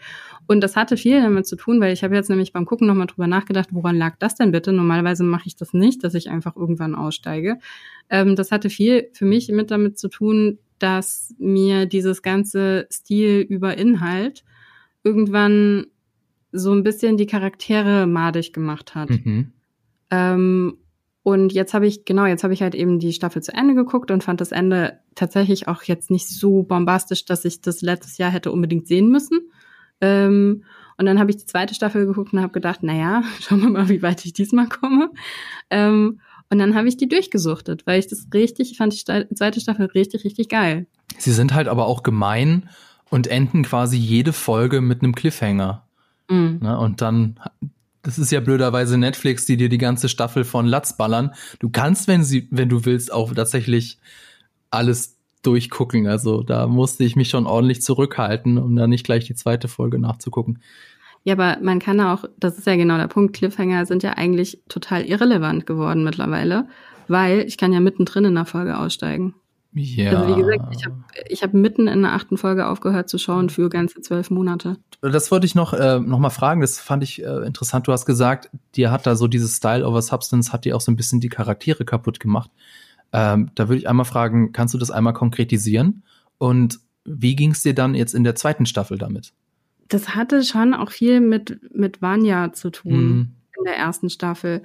[0.46, 3.06] Und das hatte viel damit zu tun, weil ich habe jetzt nämlich beim Gucken nochmal
[3.06, 4.72] drüber nachgedacht, woran lag das denn bitte?
[4.72, 7.58] Normalerweise mache ich das nicht, dass ich einfach irgendwann aussteige.
[8.10, 13.40] Ähm, das hatte viel für mich mit damit zu tun, dass mir dieses ganze Stil
[13.40, 14.44] über Inhalt
[15.02, 15.86] irgendwann
[16.52, 19.10] so ein bisschen die Charaktere madig gemacht hat.
[19.10, 19.52] Mhm.
[20.10, 20.78] Ähm,
[21.24, 24.10] und jetzt habe ich, genau, jetzt habe ich halt eben die Staffel zu Ende geguckt
[24.10, 28.30] und fand das Ende tatsächlich auch jetzt nicht so bombastisch, dass ich das letztes Jahr
[28.30, 29.40] hätte unbedingt sehen müssen.
[30.02, 30.64] Ähm,
[30.98, 33.88] und dann habe ich die zweite Staffel geguckt und habe gedacht, naja, schauen wir mal,
[33.88, 35.12] wie weit ich diesmal komme.
[35.70, 36.20] Ähm,
[36.50, 40.24] und dann habe ich die durchgesuchtet, weil ich das richtig, fand die zweite Staffel richtig,
[40.26, 40.86] richtig geil.
[41.16, 42.68] Sie sind halt aber auch gemein
[43.08, 45.86] und enden quasi jede Folge mit einem Cliffhanger.
[46.28, 46.58] Mhm.
[46.60, 46.78] Ne?
[46.78, 47.40] Und dann
[48.05, 51.32] das ist ja blöderweise Netflix, die dir die ganze Staffel von Latz ballern.
[51.59, 53.98] Du kannst, wenn sie, wenn du willst, auch tatsächlich
[54.70, 56.07] alles durchgucken.
[56.07, 59.98] Also da musste ich mich schon ordentlich zurückhalten, um da nicht gleich die zweite Folge
[59.98, 60.61] nachzugucken.
[61.24, 64.61] Ja, aber man kann auch, das ist ja genau der Punkt, Cliffhanger sind ja eigentlich
[64.68, 66.68] total irrelevant geworden mittlerweile,
[67.09, 69.34] weil ich kann ja mittendrin in der Folge aussteigen.
[69.74, 70.12] Ja.
[70.12, 70.96] Also wie gesagt, ich habe
[71.28, 74.76] ich hab mitten in der achten Folge aufgehört zu schauen für ganze zwölf Monate.
[75.00, 77.88] Das wollte ich noch, äh, noch mal fragen, das fand ich äh, interessant.
[77.88, 80.92] Du hast gesagt, dir hat da so dieses Style over Substance, hat dir auch so
[80.92, 82.50] ein bisschen die Charaktere kaputt gemacht.
[83.12, 86.04] Ähm, da würde ich einmal fragen, kannst du das einmal konkretisieren?
[86.38, 89.32] Und wie ging es dir dann jetzt in der zweiten Staffel damit?
[89.88, 93.28] Das hatte schon auch viel mit, mit Vanya zu tun Mhm.
[93.58, 94.62] in der ersten Staffel.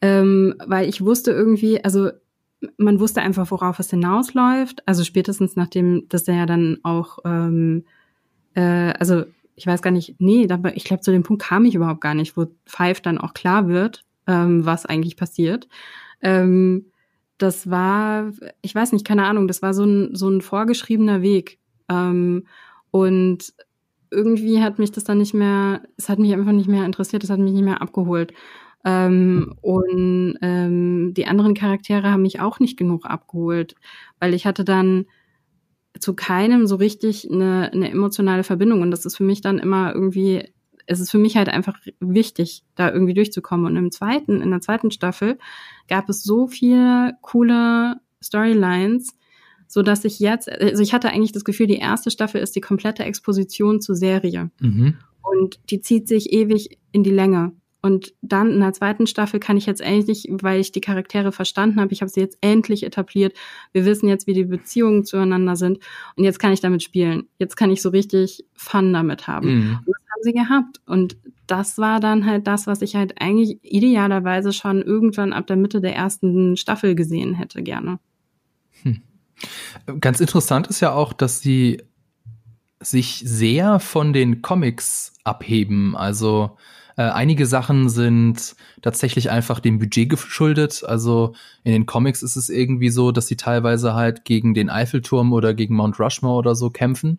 [0.00, 2.10] Ähm, weil ich wusste irgendwie, also
[2.76, 4.86] man wusste einfach, worauf es hinausläuft.
[4.86, 7.84] Also spätestens nachdem, dass der ja dann auch, ähm,
[8.54, 12.00] äh, also ich weiß gar nicht, nee, ich glaube, zu dem Punkt kam ich überhaupt
[12.00, 15.68] gar nicht, wo Five dann auch klar wird, ähm, was eigentlich passiert.
[16.20, 16.86] Ähm,
[17.38, 18.32] das war,
[18.62, 21.58] ich weiß nicht, keine Ahnung, das war so ein, so ein vorgeschriebener Weg.
[21.88, 22.46] Ähm,
[22.90, 23.52] und
[24.10, 27.30] irgendwie hat mich das dann nicht mehr, es hat mich einfach nicht mehr interessiert, es
[27.30, 28.32] hat mich nicht mehr abgeholt.
[28.84, 33.74] Ähm, und ähm, die anderen Charaktere haben mich auch nicht genug abgeholt,
[34.18, 35.06] weil ich hatte dann
[35.98, 38.82] zu keinem so richtig eine, eine emotionale Verbindung.
[38.82, 40.52] Und das ist für mich dann immer irgendwie,
[40.86, 43.66] es ist für mich halt einfach wichtig, da irgendwie durchzukommen.
[43.66, 45.38] Und im zweiten, in der zweiten Staffel
[45.88, 49.16] gab es so viele coole Storylines,
[49.68, 52.60] so dass ich jetzt, also ich hatte eigentlich das Gefühl, die erste Staffel ist die
[52.60, 54.50] komplette Exposition zur Serie.
[54.60, 54.96] Mhm.
[55.22, 57.52] Und die zieht sich ewig in die Länge.
[57.82, 61.80] Und dann in der zweiten Staffel kann ich jetzt endlich, weil ich die Charaktere verstanden
[61.80, 63.36] habe, ich habe sie jetzt endlich etabliert.
[63.72, 65.80] Wir wissen jetzt, wie die Beziehungen zueinander sind.
[66.16, 67.24] Und jetzt kann ich damit spielen.
[67.38, 69.48] Jetzt kann ich so richtig Fun damit haben.
[69.48, 69.78] Mhm.
[69.84, 70.80] Und das haben sie gehabt.
[70.86, 71.16] Und
[71.48, 75.80] das war dann halt das, was ich halt eigentlich idealerweise schon irgendwann ab der Mitte
[75.80, 77.98] der ersten Staffel gesehen hätte, gerne.
[80.00, 81.82] Ganz interessant ist ja auch, dass sie
[82.80, 85.96] sich sehr von den Comics abheben.
[85.96, 86.56] Also
[86.96, 90.84] äh, einige Sachen sind tatsächlich einfach dem Budget geschuldet.
[90.86, 91.34] Also
[91.64, 95.54] in den Comics ist es irgendwie so, dass sie teilweise halt gegen den Eiffelturm oder
[95.54, 97.18] gegen Mount Rushmore oder so kämpfen.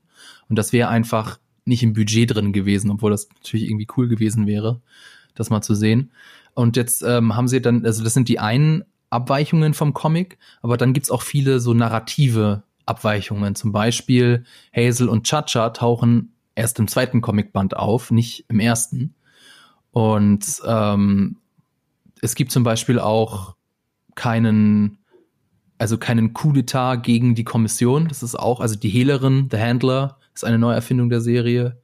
[0.49, 4.47] Und das wäre einfach nicht im Budget drin gewesen, obwohl das natürlich irgendwie cool gewesen
[4.47, 4.82] wäre,
[5.36, 6.11] das mal zu sehen.
[6.53, 10.78] Und jetzt ähm, haben sie dann, also das sind die einen Abweichungen vom Comic, aber
[10.78, 13.55] dann gibt's auch viele so narrative Abweichungen.
[13.55, 14.43] Zum Beispiel
[14.76, 19.15] Hazel und Chacha tauchen erst im zweiten Comicband auf, nicht im ersten.
[19.93, 21.37] Und ähm,
[22.21, 23.55] es gibt zum Beispiel auch
[24.15, 24.97] keinen,
[25.77, 28.07] also keinen Coup d'etat gegen die Kommission.
[28.07, 31.77] Das ist auch, also die Hehlerin, The Handler, ist eine Neuerfindung der Serie.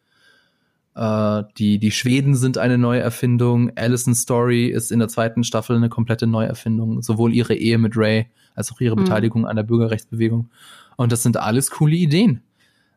[0.96, 3.72] Äh, die, die Schweden sind eine Neuerfindung.
[3.78, 7.04] Alison's Story ist in der zweiten Staffel eine komplette Neuerfindung.
[7.04, 9.04] Sowohl ihre Ehe mit Ray als auch ihre Mhm.
[9.04, 10.50] Beteiligung an der Bürgerrechtsbewegung.
[10.98, 12.42] Und das sind alles coole Ideen.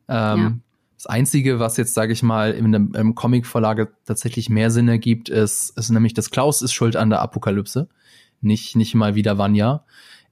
[0.09, 0.53] Ähm, Ja.
[1.03, 5.29] Das Einzige, was jetzt, sage ich mal, in einem, im Comic-Vorlage tatsächlich mehr Sinn ergibt,
[5.29, 7.89] ist, ist nämlich, dass Klaus ist schuld an der Apokalypse.
[8.41, 9.85] Nicht, nicht mal wieder Vanya.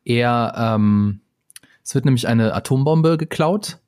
[0.04, 1.22] Er, ähm,
[1.82, 3.78] es wird nämlich eine Atombombe geklaut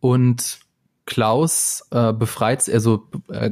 [0.00, 0.60] und
[1.04, 3.50] Klaus äh, befreit, also äh,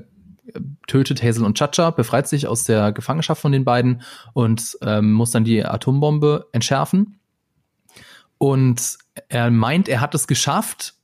[0.86, 4.00] tötet Hazel und Chacha, befreit sich aus der Gefangenschaft von den beiden
[4.32, 7.18] und ähm, muss dann die Atombombe entschärfen.
[8.38, 8.96] Und
[9.28, 10.94] er meint, er hat es geschafft,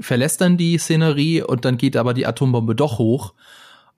[0.00, 3.34] verlässt dann die Szenerie und dann geht aber die Atombombe doch hoch.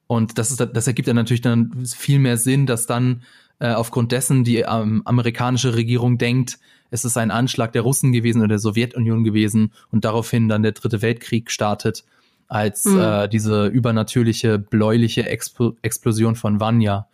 [0.07, 3.22] Und das, ist, das ergibt dann natürlich dann viel mehr Sinn, dass dann
[3.61, 6.59] äh, aufgrund dessen die ähm, amerikanische Regierung denkt,
[6.90, 10.72] es ist ein Anschlag der Russen gewesen oder der Sowjetunion gewesen und daraufhin dann der
[10.72, 12.05] dritte Weltkrieg startet,
[12.48, 12.98] als Mhm.
[12.98, 17.09] äh, diese übernatürliche bläuliche Expl Explosion von Vanya.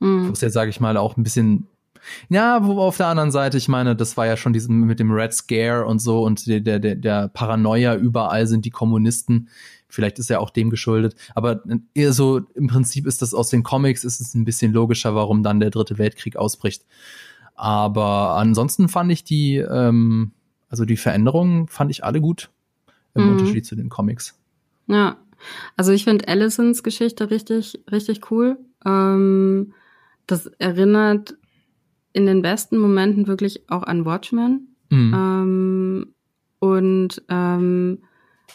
[0.00, 0.30] Mhm.
[0.30, 1.68] Was ja, sage ich mal, auch ein bisschen
[2.28, 5.10] ja, wo auf der anderen Seite, ich meine, das war ja schon diesen mit dem
[5.10, 9.48] Red Scare und so und der, der, der- Paranoia überall sind die Kommunisten.
[9.88, 11.14] Vielleicht ist er auch dem geschuldet.
[11.34, 11.62] Aber
[11.94, 15.42] eher so, im Prinzip ist das aus den Comics, ist es ein bisschen logischer, warum
[15.42, 16.84] dann der dritte Weltkrieg ausbricht.
[17.54, 20.32] Aber ansonsten fand ich die, ähm,
[20.68, 22.50] also die Veränderungen fand ich alle gut.
[23.14, 23.30] Im Mhm.
[23.30, 24.36] Unterschied zu den Comics.
[24.88, 25.16] Ja,
[25.76, 28.58] also ich finde Allisons Geschichte richtig, richtig cool.
[28.84, 29.72] Ähm,
[30.26, 31.36] das erinnert
[32.14, 34.74] in den besten Momenten wirklich auch an Watchmen.
[34.88, 35.14] Mhm.
[35.14, 36.06] Ähm,
[36.60, 37.98] und ähm,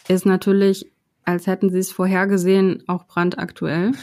[0.08, 0.90] ist natürlich,
[1.24, 3.92] als hätten sie es vorhergesehen, auch brandaktuell.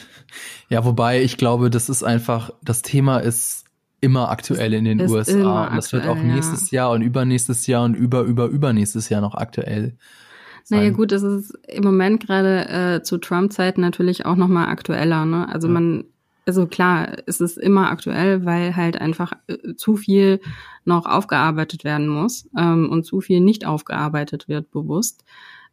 [0.70, 3.64] Ja, wobei ich glaube, das ist einfach, das Thema ist
[4.02, 5.68] immer aktuell in den Ist USA.
[5.68, 6.36] Und das wird auch aktuell, ja.
[6.36, 9.96] nächstes Jahr und übernächstes Jahr und über, über, übernächstes Jahr noch aktuell.
[10.70, 10.94] Naja sein.
[10.94, 15.26] gut, es ist im Moment gerade äh, zu Trump-Zeiten natürlich auch noch mal aktueller.
[15.26, 15.48] Ne?
[15.48, 15.74] Also Ja.
[15.74, 16.04] man,
[16.48, 20.40] also klar, es ist immer aktuell, weil halt einfach äh, zu viel
[20.86, 25.26] noch aufgearbeitet werden muss ähm, und zu viel nicht aufgearbeitet wird bewusst.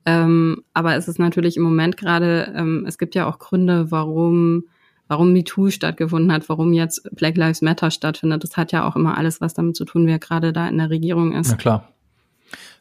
[0.05, 4.64] Ähm, aber es ist natürlich im Moment gerade, ähm, es gibt ja auch Gründe, warum
[5.07, 8.43] warum MeToo stattgefunden hat, warum jetzt Black Lives Matter stattfindet.
[8.43, 10.91] Das hat ja auch immer alles was damit zu tun, wer gerade da in der
[10.91, 11.51] Regierung ist.
[11.51, 11.89] Na klar.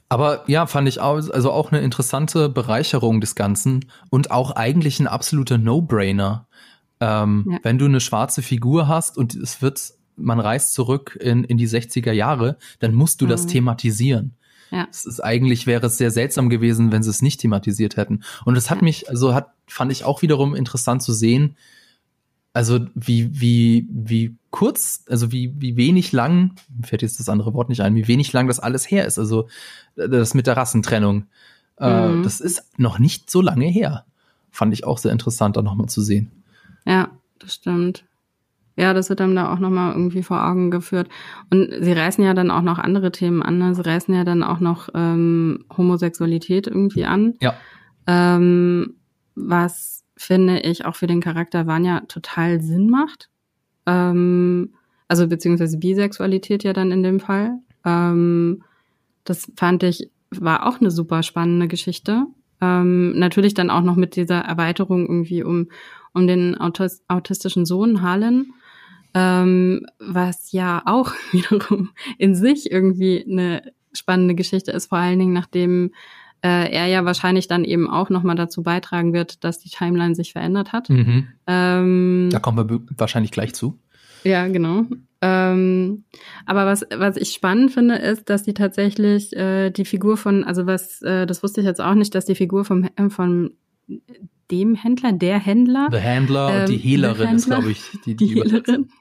[0.09, 4.99] Aber ja, fand ich auch, also auch eine interessante Bereicherung des Ganzen und auch eigentlich
[4.99, 6.47] ein absoluter No-Brainer.
[7.03, 7.59] Ähm, ja.
[7.63, 11.67] Wenn du eine schwarze Figur hast und es wird, man reist zurück in, in die
[11.67, 13.29] 60er Jahre, dann musst du mhm.
[13.29, 14.35] das thematisieren.
[14.71, 14.87] Ja.
[14.89, 18.23] Es ist eigentlich wäre es sehr seltsam gewesen, wenn sie es nicht thematisiert hätten.
[18.45, 18.85] Und es hat ja.
[18.85, 21.57] mich, also hat, fand ich auch wiederum interessant zu sehen,
[22.53, 27.53] also wie, wie, wie kurz, also wie, wie wenig lang, mir fällt jetzt das andere
[27.53, 29.19] Wort nicht ein, wie wenig lang das alles her ist.
[29.19, 29.47] Also
[29.95, 31.25] das mit der Rassentrennung.
[31.79, 32.21] Äh, mhm.
[32.21, 34.05] Äh, das ist noch nicht so lange her.
[34.51, 36.42] Fand ich auch sehr interessant, da nochmal zu sehen.
[36.85, 37.09] Ja,
[37.39, 38.05] das stimmt.
[38.75, 41.07] Ja, das wird einem da auch nochmal irgendwie vor Augen geführt.
[41.51, 43.59] Und sie reißen ja dann auch noch andere Themen an.
[43.59, 43.75] Ne?
[43.75, 47.35] Sie reißen ja dann auch noch ähm, Homosexualität irgendwie an.
[47.39, 47.53] Ja.
[48.07, 48.95] Ähm,
[49.35, 53.29] was finde ich, auch für den Charakter Vanya total Sinn macht.
[53.85, 54.73] Ähm,
[55.07, 57.59] also beziehungsweise Bisexualität ja dann in dem Fall.
[57.85, 58.63] Ähm,
[59.23, 62.25] das fand ich, war auch eine super spannende Geschichte.
[62.61, 65.67] Ähm, natürlich dann auch noch mit dieser Erweiterung irgendwie um,
[66.13, 68.47] um den Autis autistischen Sohn Harlan,
[69.13, 75.33] ähm, was ja auch wiederum in sich irgendwie eine spannende Geschichte ist, vor allen Dingen
[75.33, 75.91] nachdem
[76.43, 80.33] äh, er ja wahrscheinlich dann eben auch nochmal dazu beitragen wird, dass die Timeline sich
[80.33, 80.89] verändert hat.
[80.89, 81.27] Mhm.
[81.47, 83.79] Ähm, da kommen wir wahrscheinlich gleich zu.
[84.23, 84.85] Ja, genau.
[85.21, 86.03] Ähm,
[86.45, 90.65] aber was, was ich spannend finde, ist, dass die tatsächlich äh, die Figur von, also
[90.65, 93.53] was, äh, das wusste ich jetzt auch nicht, dass die Figur vom, äh, von
[94.51, 95.89] dem Händler, der Händler.
[95.91, 98.89] The Händler ähm, und die Hehlerin ist, glaube ich, die, die, die Hehlerin.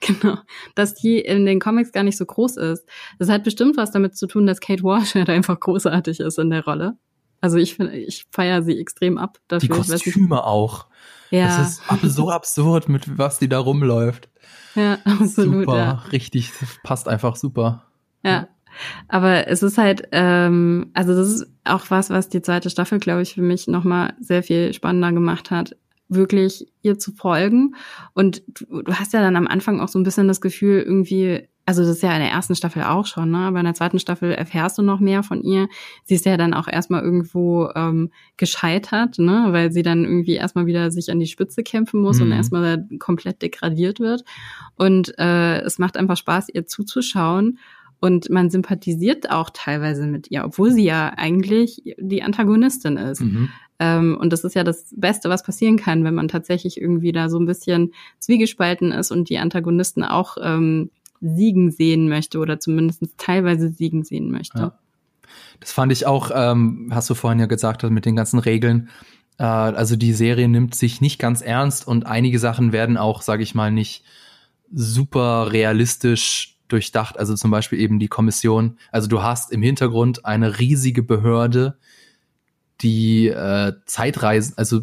[0.00, 0.38] Genau,
[0.74, 2.86] dass die in den Comics gar nicht so groß ist.
[3.18, 6.48] Das hat bestimmt was damit zu tun, dass Kate Walsh halt einfach großartig ist in
[6.48, 6.96] der Rolle.
[7.42, 9.68] Also ich finde, ich feiere sie extrem ab dafür.
[9.68, 10.86] Die Kostüme auch.
[11.30, 11.58] Ja.
[11.58, 14.28] Das ist so absurd, mit was die da rumläuft.
[14.74, 15.66] Ja, absolut.
[15.66, 15.92] Super, ja.
[16.12, 16.50] richtig,
[16.82, 17.84] passt einfach super.
[18.24, 18.48] Ja.
[19.08, 23.22] Aber es ist halt, ähm, also das ist auch was, was die zweite Staffel, glaube
[23.22, 25.74] ich, für mich nochmal sehr viel spannender gemacht hat
[26.08, 27.74] wirklich ihr zu folgen.
[28.14, 31.46] Und du, du, hast ja dann am Anfang auch so ein bisschen das Gefühl, irgendwie,
[31.66, 33.38] also das ist ja in der ersten Staffel auch schon, ne?
[33.38, 35.68] Aber in der zweiten Staffel erfährst du noch mehr von ihr.
[36.04, 39.48] Sie ist ja dann auch erstmal irgendwo ähm, gescheitert, ne?
[39.50, 42.26] Weil sie dann irgendwie erstmal wieder sich an die Spitze kämpfen muss mhm.
[42.26, 44.24] und erstmal komplett degradiert wird.
[44.76, 47.58] Und äh, es macht einfach Spaß, ihr zuzuschauen.
[48.00, 53.20] Und man sympathisiert auch teilweise mit ihr, obwohl sie ja eigentlich die Antagonistin ist.
[53.20, 53.48] Mhm.
[53.80, 57.28] Ähm, und das ist ja das Beste, was passieren kann, wenn man tatsächlich irgendwie da
[57.28, 60.90] so ein bisschen zwiegespalten ist und die Antagonisten auch ähm,
[61.20, 64.58] siegen sehen möchte oder zumindest teilweise siegen sehen möchte.
[64.58, 64.78] Ja.
[65.60, 68.88] Das fand ich auch, ähm, hast du vorhin ja gesagt, mit den ganzen Regeln.
[69.38, 73.42] Äh, also die Serie nimmt sich nicht ganz ernst und einige Sachen werden auch, sage
[73.42, 74.04] ich mal, nicht
[74.72, 77.18] super realistisch durchdacht.
[77.18, 78.78] Also zum Beispiel eben die Kommission.
[78.92, 81.76] Also du hast im Hintergrund eine riesige Behörde,
[82.80, 84.80] die äh, Zeitreisen, also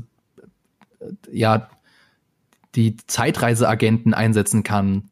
[0.99, 1.69] äh, ja,
[2.75, 5.09] die Zeitreiseagenten einsetzen kann.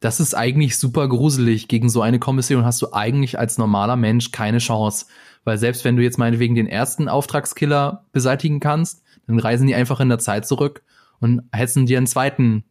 [0.00, 1.68] Das ist eigentlich super gruselig.
[1.68, 5.06] Gegen so eine Kommission hast du eigentlich als normaler Mensch keine Chance.
[5.44, 10.00] Weil selbst wenn du jetzt meinetwegen den ersten Auftragskiller beseitigen kannst, dann reisen die einfach
[10.00, 10.82] in der Zeit zurück
[11.20, 12.64] und hetzen dir einen zweiten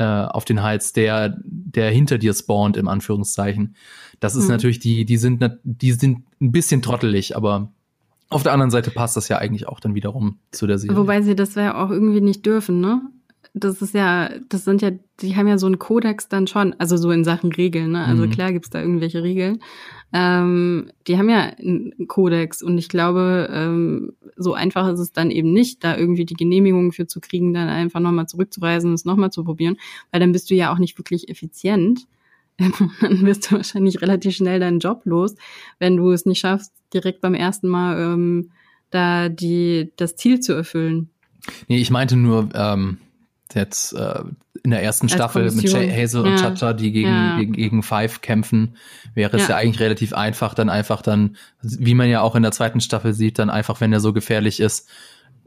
[0.00, 3.76] äh, auf den Hals, der, der hinter dir spawnt, im Anführungszeichen.
[4.18, 4.52] Das ist mhm.
[4.52, 7.70] natürlich, die, die sind, die sind ein bisschen trottelig, aber
[8.30, 10.96] auf der anderen Seite passt das ja eigentlich auch dann wiederum zu der Serie.
[10.96, 13.02] Wobei sie das ja auch irgendwie nicht dürfen, ne?
[13.52, 14.90] Das ist ja, das sind ja,
[15.20, 18.04] die haben ja so einen Kodex dann schon, also so in Sachen Regeln, ne?
[18.04, 18.30] Also mhm.
[18.30, 19.60] klar gibt's da irgendwelche Regeln.
[20.12, 25.30] Ähm, die haben ja einen Kodex und ich glaube, ähm, so einfach ist es dann
[25.30, 29.04] eben nicht, da irgendwie die Genehmigung für zu kriegen, dann einfach nochmal zurückzureisen und es
[29.04, 29.76] nochmal zu probieren,
[30.10, 32.06] weil dann bist du ja auch nicht wirklich effizient.
[33.00, 35.34] dann wirst du wahrscheinlich relativ schnell deinen Job los,
[35.78, 38.50] wenn du es nicht schaffst, direkt beim ersten Mal ähm,
[38.90, 41.10] da die das Ziel zu erfüllen.
[41.68, 42.98] Nee, ich meinte nur ähm,
[43.54, 44.22] jetzt äh,
[44.62, 45.80] in der ersten Als Staffel Kommission.
[45.80, 46.32] mit Jay Hazel ja.
[46.32, 47.38] und Chacha, die gegen, ja.
[47.38, 48.76] gegen, gegen Five kämpfen,
[49.14, 49.50] wäre es ja.
[49.50, 53.12] ja eigentlich relativ einfach, dann einfach dann, wie man ja auch in der zweiten Staffel
[53.12, 54.88] sieht, dann einfach, wenn er so gefährlich ist,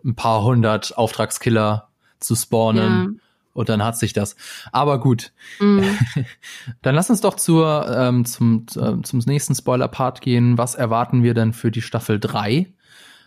[0.04, 1.89] ein paar hundert Auftragskiller
[2.20, 3.22] zu spawnen
[3.54, 4.36] und dann hat sich das.
[4.72, 5.32] Aber gut.
[5.60, 5.97] Mhm.
[6.82, 10.58] dann lass uns doch zur, ähm, zum, äh, zum nächsten Spoiler-Part gehen.
[10.58, 12.68] Was erwarten wir denn für die Staffel 3?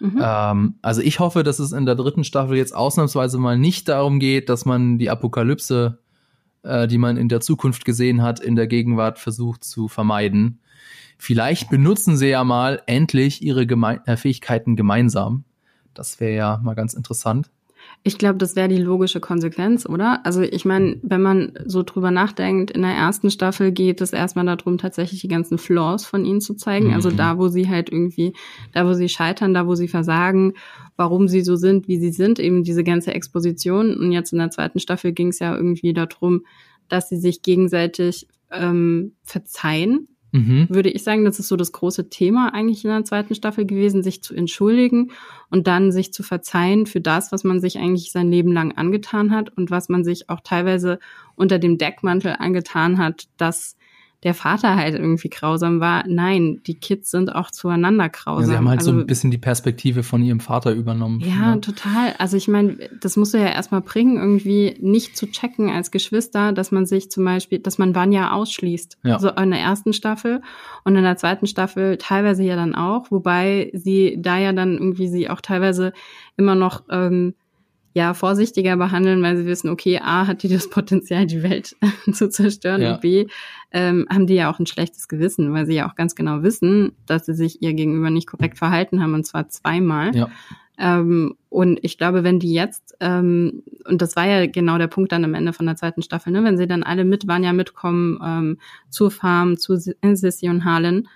[0.01, 0.21] Mhm.
[0.23, 4.19] Ähm, also ich hoffe, dass es in der dritten Staffel jetzt ausnahmsweise mal nicht darum
[4.19, 5.99] geht, dass man die Apokalypse,
[6.63, 10.61] äh, die man in der Zukunft gesehen hat, in der Gegenwart versucht zu vermeiden.
[11.19, 15.45] vielleicht benutzen sie ja mal endlich ihre Geme äh, Fähigkeiten gemeinsam.
[15.95, 17.51] Das wäre ja mal ganz interessant.
[18.07, 20.25] Ich glaube, das wäre die logische Konsequenz, oder?
[20.25, 24.47] Also ich meine, wenn man so drüber nachdenkt, in der ersten Staffel geht es erstmal
[24.47, 26.95] darum, tatsächlich die ganzen Flaws von ihnen zu zeigen.
[26.95, 27.17] Also mhm.
[27.17, 28.33] Also da, wo sie halt irgendwie,
[28.73, 30.53] da, wo sie scheitern, da, wo sie versagen,
[30.97, 33.97] warum sie so sind, wie sie sind, eben diese ganze Exposition.
[33.97, 36.45] Und jetzt in der zweiten Staffel ging es ja irgendwie darum,
[36.89, 40.07] dass sie sich gegenseitig ähm, verzeihen
[40.37, 40.67] mhm.
[40.69, 44.03] würde ich sagen, das ist so das große Thema eigentlich in der zweiten Staffel gewesen,
[44.03, 45.13] sich zu entschuldigen
[45.51, 49.31] und dann sich zu verzeihen für das, was man sich eigentlich sein Leben lang angetan
[49.31, 50.99] hat und was man sich auch teilweise
[51.35, 53.77] unter dem Deckmantel angetan hat, dass
[54.23, 56.05] der Vater halt irgendwie grausam war.
[56.07, 58.43] Nein, die Kids sind auch zueinander grausam.
[58.43, 61.21] Ja, sie haben halt also, so ein bisschen die Perspektive von ihrem Vater übernommen.
[61.21, 61.57] Ja, ja.
[61.57, 62.15] total.
[62.19, 66.53] Also ich meine, das musst du ja erstmal bringen, irgendwie nicht zu checken als Geschwister,
[66.53, 68.99] dass man sich zum Beispiel, dass man Vanya ausschließt.
[69.05, 69.19] Ja.
[69.19, 70.41] So in der ersten Staffel
[70.85, 75.09] und in der zweiten Staffel teilweise ja dann auch, wobei sie da ja dann irgendwie
[75.09, 75.93] sie auch teilweise
[76.37, 77.35] immer noch ähm,
[77.97, 81.77] ja vorsichtiger behandeln, weil sie wissen, okay, A hat die das Potenzial, die Welt
[82.13, 82.95] zu zerstören ja.
[82.95, 83.27] und B
[83.73, 86.93] ähm, haben die ja auch ein schlechtes Gewissen, weil sie ja auch ganz genau wissen,
[87.07, 90.15] dass sie sich ihr gegenüber nicht korrekt verhalten haben und zwar zweimal.
[90.15, 90.29] Ja.
[90.77, 95.11] Ähm, und ich glaube, wenn die jetzt, ähm, und das war ja genau der Punkt
[95.11, 97.55] dann am Ende von der zweiten Staffel, ne, wenn sie dann alle mit waren ja
[97.55, 98.59] mitkommen ähm,
[98.91, 101.09] zur Farm, zu Sissy und Harlan,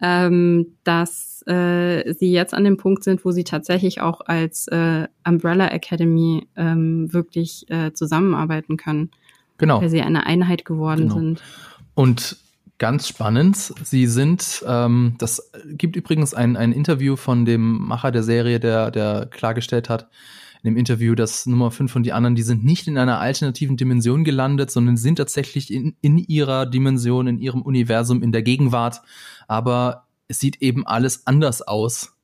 [0.00, 5.08] ähm, dass äh, sie jetzt an dem Punkt sind, wo sie tatsächlich auch als äh,
[5.26, 9.10] Umbrella Academy ähm, wirklich äh, zusammenarbeiten können.
[9.58, 9.80] Genau.
[9.80, 11.14] Weil sie eine Einheit geworden genau.
[11.14, 11.42] sind.
[11.94, 12.36] Und
[12.78, 18.22] ganz spannend, sie sind, ähm, das gibt übrigens ein, ein Interview von dem Macher der
[18.22, 20.08] Serie, der, der klargestellt hat,
[20.62, 23.76] in dem Interview, dass Nummer 5 und die anderen, die sind nicht in einer alternativen
[23.76, 29.02] Dimension gelandet, sondern sind tatsächlich in, in ihrer Dimension, in ihrem Universum, in der Gegenwart.
[29.46, 32.16] Aber es sieht eben alles anders aus.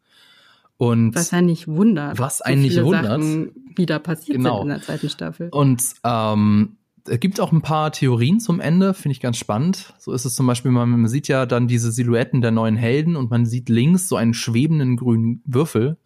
[0.76, 2.18] Und was einen nicht wundert.
[2.18, 3.04] Was einen so nicht wundert.
[3.04, 4.62] Sachen wieder passiert genau.
[4.62, 5.48] in der zweiten Staffel.
[5.50, 6.76] Und ähm,
[7.06, 9.94] es gibt auch ein paar Theorien zum Ende, finde ich ganz spannend.
[9.98, 13.30] So ist es zum Beispiel, man sieht ja dann diese Silhouetten der neuen Helden und
[13.30, 15.98] man sieht links so einen schwebenden grünen Würfel.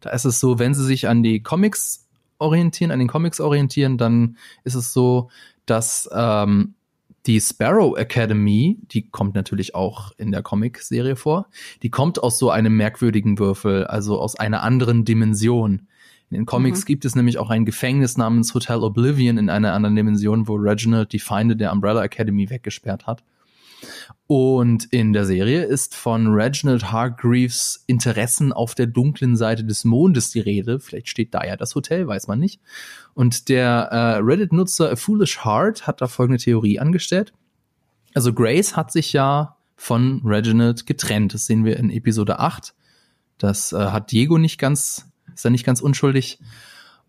[0.00, 2.06] Da ist es so, wenn sie sich an die Comics
[2.38, 5.30] orientieren, an den Comics orientieren, dann ist es so,
[5.64, 6.74] dass ähm,
[7.26, 11.48] die Sparrow Academy, die kommt natürlich auch in der Comic-Serie vor,
[11.82, 15.88] die kommt aus so einem merkwürdigen Würfel, also aus einer anderen Dimension.
[16.30, 16.86] In den Comics mhm.
[16.86, 21.12] gibt es nämlich auch ein Gefängnis namens Hotel Oblivion in einer anderen Dimension, wo Reginald
[21.12, 23.22] die Feinde der Umbrella Academy weggesperrt hat.
[24.26, 30.30] Und in der Serie ist von Reginald Hargreaves Interessen auf der dunklen Seite des Mondes
[30.30, 30.80] die Rede.
[30.80, 32.60] Vielleicht steht da ja das Hotel, weiß man nicht.
[33.14, 37.32] Und der äh, Reddit-Nutzer A Foolish Heart hat da folgende Theorie angestellt.
[38.14, 41.34] Also Grace hat sich ja von Reginald getrennt.
[41.34, 42.74] Das sehen wir in Episode 8.
[43.38, 46.40] Das äh, hat Diego nicht ganz, ist er nicht ganz unschuldig.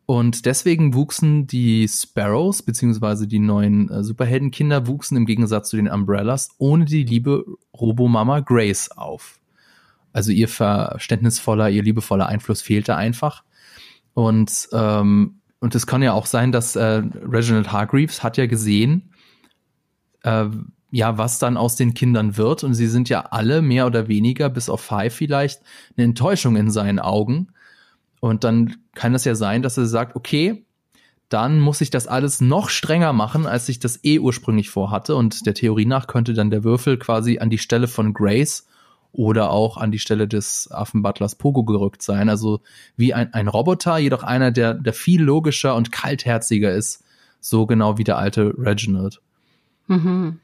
[0.07, 5.89] Und deswegen wuchsen die Sparrows, beziehungsweise die neuen äh, Superheldenkinder, wuchsen im Gegensatz zu den
[5.89, 7.43] Umbrellas ohne die liebe
[7.77, 9.41] Robomama Grace auf.
[10.13, 13.43] Also ihr verständnisvoller, ihr liebevoller Einfluss fehlte einfach.
[14.13, 19.11] Und, ähm, und es kann ja auch sein, dass äh, Reginald Hargreaves hat ja gesehen,
[20.23, 20.45] äh,
[20.89, 22.63] ja, was dann aus den Kindern wird.
[22.63, 25.61] Und sie sind ja alle mehr oder weniger, bis auf Five vielleicht,
[25.97, 27.49] eine Enttäuschung in seinen Augen.
[28.19, 30.65] Und dann kann es ja sein, dass er sagt, okay,
[31.29, 35.15] dann muss ich das alles noch strenger machen, als ich das eh ursprünglich vorhatte.
[35.15, 38.65] Und der Theorie nach könnte dann der Würfel quasi an die Stelle von Grace
[39.11, 42.29] oder auch an die Stelle des Affenbutlers Pogo gerückt sein.
[42.29, 42.61] Also
[42.95, 47.03] wie ein, ein Roboter, jedoch einer, der, der viel logischer und kaltherziger ist.
[47.39, 49.21] So genau wie der alte Reginald.
[49.87, 50.39] Mhm.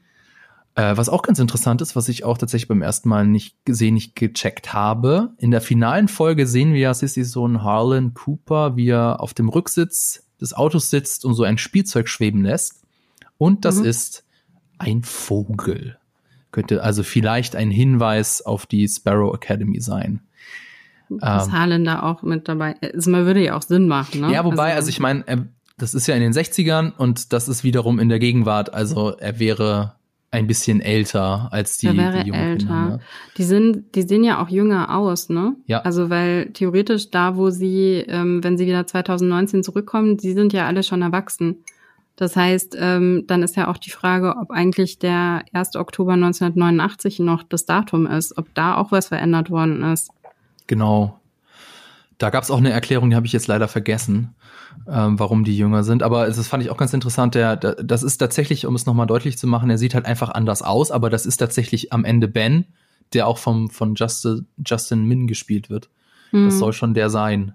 [0.76, 3.94] Äh, was auch ganz interessant ist, was ich auch tatsächlich beim ersten Mal nicht gesehen,
[3.94, 5.32] nicht gecheckt habe.
[5.38, 9.48] In der finalen Folge sehen wir ja Sissy Sohn Harlan Cooper, wie er auf dem
[9.48, 12.82] Rücksitz des Autos sitzt und so ein Spielzeug schweben lässt.
[13.38, 13.84] Und das mhm.
[13.84, 14.24] ist
[14.78, 15.96] ein Vogel.
[16.50, 20.20] Könnte also vielleicht ein Hinweis auf die Sparrow Academy sein.
[21.08, 23.06] Dass ähm, Harlan da auch mit dabei ist.
[23.06, 24.32] Man würde ja auch Sinn machen, ne?
[24.32, 27.62] Ja, wobei, also, also ich meine, das ist ja in den 60ern und das ist
[27.62, 28.74] wiederum in der Gegenwart.
[28.74, 29.94] Also er wäre
[30.34, 32.66] ein bisschen älter als die, wäre die jungen älter.
[32.66, 32.88] Kinder.
[32.88, 33.00] Ne?
[33.38, 35.54] Die sind, die sehen ja auch jünger aus, ne?
[35.66, 35.80] Ja.
[35.82, 40.66] Also weil theoretisch da, wo sie, ähm, wenn sie wieder 2019 zurückkommen, die sind ja
[40.66, 41.64] alle schon erwachsen.
[42.16, 45.76] Das heißt, ähm, dann ist ja auch die Frage, ob eigentlich der 1.
[45.76, 50.10] Oktober 1989 noch das Datum ist, ob da auch was verändert worden ist.
[50.66, 51.20] Genau.
[52.18, 54.34] Da gab es auch eine Erklärung, die habe ich jetzt leider vergessen
[54.88, 56.02] ähm, warum die jünger sind.
[56.02, 57.34] Aber das fand ich auch ganz interessant.
[57.34, 60.30] Der, der das ist tatsächlich, um es nochmal deutlich zu machen, er sieht halt einfach
[60.30, 62.66] anders aus, aber das ist tatsächlich am Ende Ben,
[63.12, 65.88] der auch vom, von Justin, Justin Min gespielt wird.
[66.32, 66.46] Mhm.
[66.46, 67.54] Das soll schon der sein.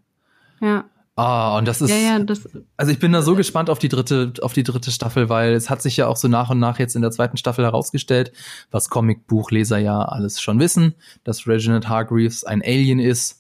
[0.62, 0.86] Ja.
[1.16, 1.90] Ah, und das ist.
[1.90, 2.48] Ja, ja, das,
[2.78, 5.70] also ich bin da so gespannt auf die dritte, auf die dritte Staffel, weil es
[5.70, 8.32] hat sich ja auch so nach und nach jetzt in der zweiten Staffel herausgestellt,
[8.72, 10.96] was Comicbuchleser ja alles schon wissen,
[11.26, 13.39] dass Reginald Hargreaves ein Alien ist.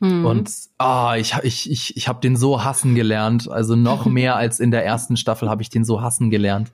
[0.00, 0.24] Mhm.
[0.24, 3.50] Und ah, ich, ich, ich, ich habe den so hassen gelernt.
[3.50, 6.72] Also noch mehr als in der ersten Staffel habe ich den so hassen gelernt.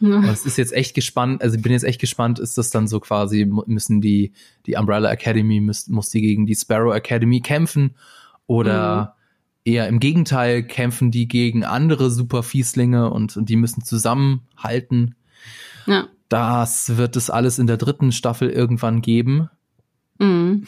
[0.00, 2.88] Und es ist jetzt echt gespannt, also ich bin jetzt echt gespannt, ist das dann
[2.88, 4.32] so quasi, müssen die,
[4.66, 7.94] die Umbrella Academy, muss, muss die gegen die Sparrow Academy kämpfen
[8.46, 9.14] oder
[9.64, 9.72] mhm.
[9.72, 15.14] eher im Gegenteil, kämpfen die gegen andere Superfieslinge und, und die müssen zusammenhalten.
[15.86, 16.08] Ja.
[16.28, 19.48] Das wird es alles in der dritten Staffel irgendwann geben.
[20.18, 20.66] Mhm.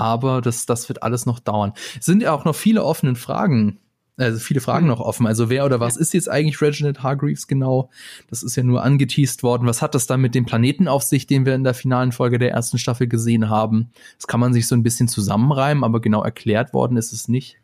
[0.00, 1.74] Aber das, das wird alles noch dauern.
[1.98, 3.78] Es sind ja auch noch viele offene Fragen
[4.20, 4.90] also viele Fragen mhm.
[4.90, 5.26] noch offen.
[5.26, 7.90] Also wer oder was ist jetzt eigentlich Reginald Hargreaves genau?
[8.28, 9.66] Das ist ja nur angeteased worden.
[9.66, 12.38] Was hat das dann mit dem Planeten auf sich, den wir in der finalen Folge
[12.38, 13.90] der ersten Staffel gesehen haben?
[14.16, 17.56] Das kann man sich so ein bisschen zusammenreimen, aber genau erklärt worden ist es nicht.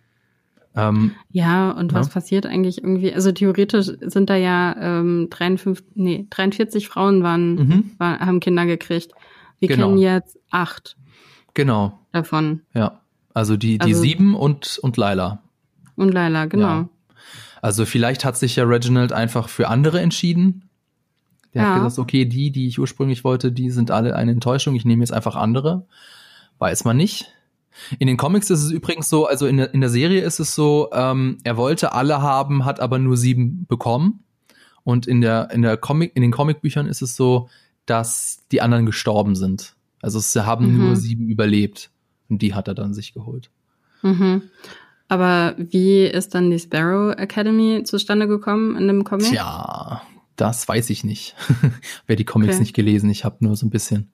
[0.75, 1.99] Ähm, ja, und ja.
[1.99, 3.13] was passiert eigentlich irgendwie?
[3.13, 7.91] Also theoretisch sind da ja ähm, 53, nee, 43 Frauen waren, mhm.
[7.99, 9.13] war, haben Kinder gekriegt.
[9.59, 9.89] Wir genau.
[9.89, 10.97] kennen jetzt acht.
[11.57, 11.99] Genau.
[12.13, 12.61] Davon.
[12.75, 13.01] Ja.
[13.33, 15.43] Also die, die also, sieben und, und Laila.
[15.97, 16.67] Und Laila, genau.
[16.67, 16.89] Ja.
[17.63, 20.69] Also vielleicht hat sich ja Reginald einfach für andere entschieden.
[21.55, 21.69] Der ja.
[21.71, 24.75] hat gesagt, okay, die, die ich ursprünglich wollte, die sind alle eine Enttäuschung.
[24.75, 25.87] Ich nehme jetzt einfach andere.
[26.59, 27.33] Weiß man nicht.
[27.99, 30.55] In den Comics ist es übrigens so, also in der, in der Serie ist es
[30.55, 34.25] so, ähm, er wollte alle haben, hat aber nur sieben bekommen.
[34.85, 37.49] Und in der, in der Comic, in den Comicbüchern ist es so,
[37.87, 39.76] dass die anderen gestorben sind.
[40.07, 40.79] Also sie haben mhm.
[40.79, 41.91] nur sieben überlebt.
[42.29, 43.51] Und die hat er dann sich geholt.
[44.03, 44.43] Mhm.
[45.09, 49.27] Aber wie ist dann die Sparrow Academy zustande gekommen in dem Comic?
[49.27, 50.01] Tja,
[50.37, 51.35] das weiß ich nicht.
[52.07, 52.61] Wer die Comics okay.
[52.61, 54.13] nicht gelesen, ich habe nur so ein bisschen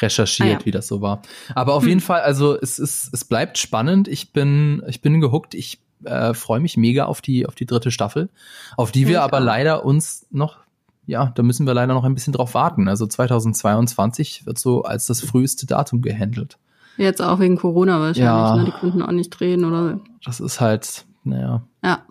[0.00, 0.64] recherchiert, ah, ja.
[0.64, 1.20] wie das so war.
[1.54, 1.88] Aber auf hm.
[1.90, 4.08] jeden Fall, also es ist, es bleibt spannend.
[4.08, 5.54] Ich bin, ich bin gehuckt.
[5.54, 8.30] Ich äh, freue mich mega auf die, auf die dritte Staffel,
[8.78, 9.44] auf die wir aber auch.
[9.44, 10.63] leider uns noch,
[11.06, 12.88] ja, da müssen wir leider noch ein bisschen drauf warten.
[12.88, 16.58] Also 2022 wird so als das früheste Datum gehandelt.
[16.96, 18.64] Jetzt auch wegen Corona wahrscheinlich, ja, ne?
[18.66, 20.00] Die konnten auch nicht drehen oder.
[20.24, 21.62] Das ist halt, naja.
[21.82, 22.04] Ja.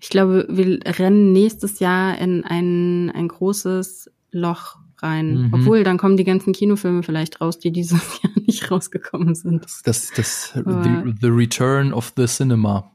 [0.00, 5.42] Ich glaube, wir rennen nächstes Jahr in ein, ein großes Loch rein.
[5.42, 5.54] Mhm.
[5.54, 9.64] Obwohl, dann kommen die ganzen Kinofilme vielleicht raus, die dieses Jahr nicht rausgekommen sind.
[9.64, 12.92] Das, das, das the, the, Return of the Cinema.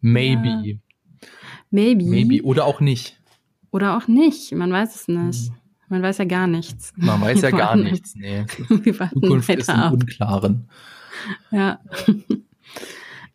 [0.00, 0.48] Maybe.
[0.48, 0.76] Ja.
[1.70, 2.04] Maybe.
[2.04, 2.42] Maybe.
[2.44, 3.20] Oder auch nicht.
[3.70, 4.52] Oder auch nicht.
[4.52, 5.50] Man weiß es nicht.
[5.50, 5.56] Mhm.
[5.88, 6.92] Man weiß ja gar nichts.
[6.96, 8.44] Man weiß ja gar nichts, nee.
[8.68, 10.68] Wir warten Zukunft ist im Unklaren.
[11.50, 11.78] Ja.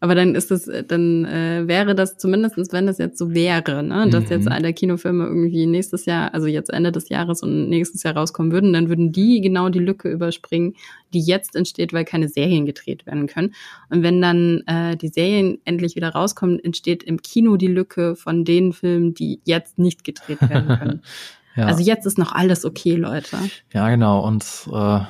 [0.04, 4.10] Aber dann ist es, dann äh, wäre das zumindestens, wenn das jetzt so wäre, ne,
[4.10, 4.32] dass mhm.
[4.32, 8.52] jetzt alle Kinofilme irgendwie nächstes Jahr, also jetzt Ende des Jahres und nächstes Jahr rauskommen
[8.52, 10.74] würden, dann würden die genau die Lücke überspringen,
[11.14, 13.54] die jetzt entsteht, weil keine Serien gedreht werden können.
[13.92, 18.44] Und wenn dann äh, die Serien endlich wieder rauskommen, entsteht im Kino die Lücke von
[18.44, 21.02] den Filmen, die jetzt nicht gedreht werden können.
[21.56, 21.66] Ja.
[21.66, 23.38] Also jetzt ist noch alles okay, Leute.
[23.74, 24.26] Ja, genau.
[24.26, 25.02] Und äh,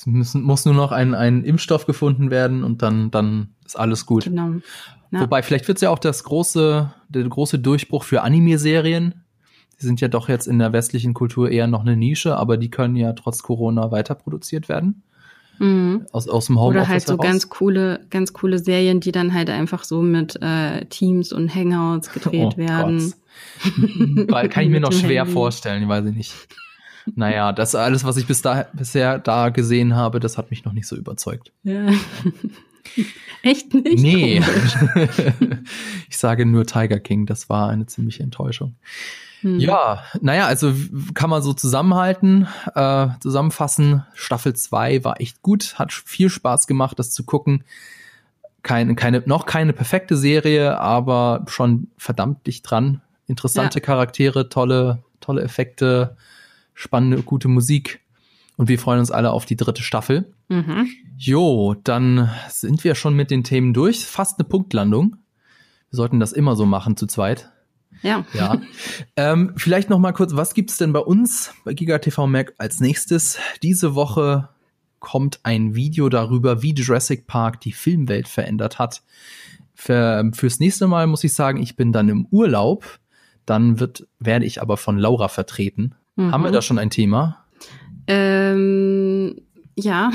[0.00, 4.06] es müssen, muss nur noch ein, ein Impfstoff gefunden werden und dann, dann ist alles
[4.06, 4.24] gut.
[4.24, 4.54] Genau.
[5.10, 5.20] Ja.
[5.22, 9.24] Wobei, vielleicht wird es ja auch das große, der große Durchbruch für Anime-Serien.
[9.80, 12.70] Die sind ja doch jetzt in der westlichen Kultur eher noch eine Nische, aber die
[12.70, 15.02] können ja trotz Corona weiter produziert werden.
[15.58, 16.06] Mhm.
[16.12, 17.26] Aus, aus dem Homeoffice Oder halt so heraus.
[17.26, 22.12] ganz coole, ganz coole Serien, die dann halt einfach so mit äh, Teams und Hangouts
[22.12, 23.12] gedreht oh werden.
[24.28, 25.32] Weil kann ich mir noch schwer Handy.
[25.32, 26.34] vorstellen, weiß ich nicht.
[27.14, 30.72] Naja, das alles, was ich bis da, bisher da gesehen habe, das hat mich noch
[30.72, 31.52] nicht so überzeugt.
[31.62, 31.88] Ja.
[33.42, 34.02] Echt nicht?
[34.02, 34.42] Nee.
[36.08, 38.74] ich sage nur Tiger King, das war eine ziemliche Enttäuschung.
[39.40, 39.58] Hm.
[39.58, 40.74] Ja, naja, also
[41.14, 44.04] kann man so zusammenhalten, äh, zusammenfassen.
[44.14, 47.64] Staffel 2 war echt gut, hat viel Spaß gemacht, das zu gucken.
[48.62, 53.00] Keine, keine, noch keine perfekte Serie, aber schon verdammt dicht dran.
[53.26, 53.84] Interessante ja.
[53.84, 56.16] Charaktere, tolle, tolle Effekte,
[56.74, 58.00] spannende, gute Musik.
[58.56, 60.34] Und wir freuen uns alle auf die dritte Staffel.
[60.48, 60.88] Mhm.
[61.16, 64.04] Jo, dann sind wir schon mit den Themen durch.
[64.04, 65.16] Fast eine Punktlandung.
[65.90, 67.50] Wir sollten das immer so machen zu zweit.
[68.02, 68.24] Ja.
[68.34, 68.60] Ja.
[69.16, 73.38] ähm, vielleicht noch mal kurz, was gibt's denn bei uns bei GigaTV Mac als nächstes?
[73.62, 74.48] Diese Woche
[74.98, 79.02] kommt ein Video darüber, wie Jurassic Park die Filmwelt verändert hat.
[79.74, 83.00] Für, fürs nächste Mal muss ich sagen, ich bin dann im Urlaub.
[83.46, 85.94] Dann wird, werde ich aber von Laura vertreten.
[86.20, 86.32] Mhm.
[86.32, 87.44] Haben wir da schon ein Thema?
[88.06, 89.36] Ähm,
[89.76, 90.10] ja.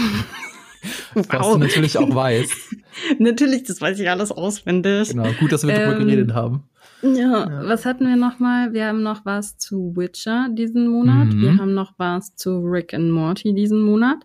[1.15, 1.53] Was wow.
[1.53, 2.53] du natürlich auch weißt.
[3.19, 5.09] natürlich, das weiß ich alles auswendig.
[5.09, 6.63] Genau, gut, dass wir ähm, darüber geredet haben.
[7.01, 8.73] Ja, ja, was hatten wir noch mal?
[8.73, 11.33] Wir haben noch was zu Witcher diesen Monat.
[11.33, 11.41] Mhm.
[11.41, 14.17] Wir haben noch was zu Rick and Morty diesen Monat.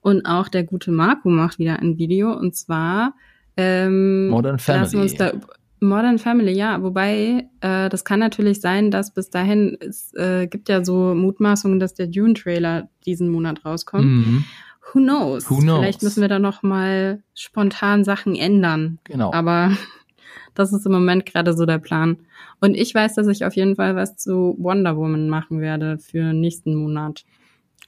[0.00, 2.32] Und auch der gute Marco macht wieder ein Video.
[2.32, 3.14] Und zwar
[3.56, 4.82] ähm, Modern Family.
[4.82, 5.32] Lassen wir uns da
[5.80, 6.82] Modern Family, ja.
[6.82, 11.78] Wobei, äh, das kann natürlich sein, dass bis dahin, es äh, gibt ja so Mutmaßungen,
[11.78, 14.04] dass der Dune-Trailer diesen Monat rauskommt.
[14.04, 14.44] Mhm.
[14.92, 15.50] Who knows?
[15.50, 15.80] Who knows?
[15.80, 18.98] Vielleicht müssen wir da noch mal spontan Sachen ändern.
[19.04, 19.32] Genau.
[19.32, 19.72] Aber
[20.54, 22.18] das ist im Moment gerade so der Plan.
[22.60, 26.32] Und ich weiß, dass ich auf jeden Fall was zu Wonder Woman machen werde für
[26.32, 27.24] nächsten Monat.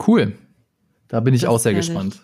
[0.07, 0.35] Cool.
[1.09, 2.21] Da bin ich das auch sehr gespannt.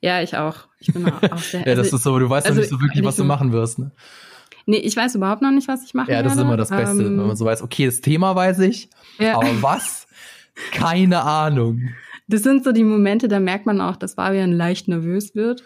[0.00, 0.68] Ja, ich auch.
[0.78, 1.60] Ich bin auch sehr.
[1.60, 3.52] ja, das also, ist so, du weißt also, noch nicht so wirklich, was du machen
[3.52, 3.90] wirst, ne?
[4.66, 6.12] Nee, ich weiß überhaupt noch nicht, was ich werde.
[6.12, 6.40] Ja, das werde.
[6.40, 8.88] ist immer das Beste, ähm, wenn man so weiß, okay, das Thema weiß ich,
[9.18, 9.36] ja.
[9.36, 10.06] aber was?
[10.72, 11.90] Keine Ahnung.
[12.26, 15.62] Das sind so die Momente, da merkt man auch, dass Fabian leicht nervös wird.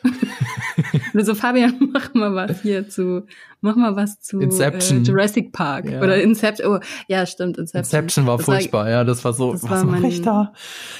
[1.15, 3.27] so, Fabian, mach mal was hier zu,
[3.61, 5.05] mach mal was zu Inception.
[5.05, 6.03] Äh, Jurassic Park ja.
[6.03, 6.67] oder Inception.
[6.67, 8.01] Oh, ja, stimmt, Inception.
[8.01, 10.53] Inception war das furchtbar, war, ja, das war so, das was mache ich da?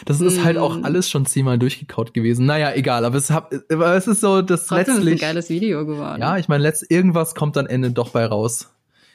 [0.05, 0.85] Das ist halt auch mm.
[0.85, 2.47] alles schon zehnmal durchgekaut gewesen.
[2.47, 5.15] Naja, egal, aber es, hab, aber es ist so, das Trotzdem letztlich.
[5.17, 6.21] Ist ein geiles Video geworden.
[6.21, 8.73] Ja, ich meine, irgendwas kommt am Ende doch bei raus.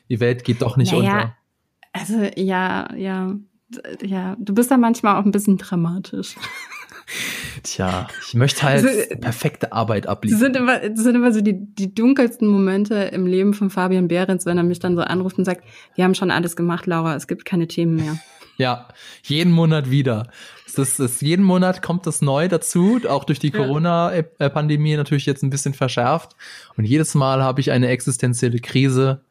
[0.10, 1.36] Die Welt geht doch nicht naja, unter.
[1.94, 3.34] Also, ja, ja
[4.01, 6.36] ja, du bist da manchmal auch ein bisschen dramatisch.
[7.63, 10.39] Tja, ich möchte halt also, perfekte Arbeit abliefern.
[10.39, 14.07] Das sind immer, das sind immer so die, die dunkelsten Momente im Leben von Fabian
[14.07, 15.63] Behrens, wenn er mich dann so anruft und sagt,
[15.95, 18.17] wir haben schon alles gemacht, Laura, es gibt keine Themen mehr.
[18.57, 18.88] Ja,
[19.24, 20.28] jeden Monat wieder.
[20.67, 23.57] Es ist, es, jeden Monat kommt das neu dazu, auch durch die ja.
[23.57, 26.36] Corona-Pandemie natürlich jetzt ein bisschen verschärft.
[26.78, 29.21] Und jedes Mal habe ich eine existenzielle Krise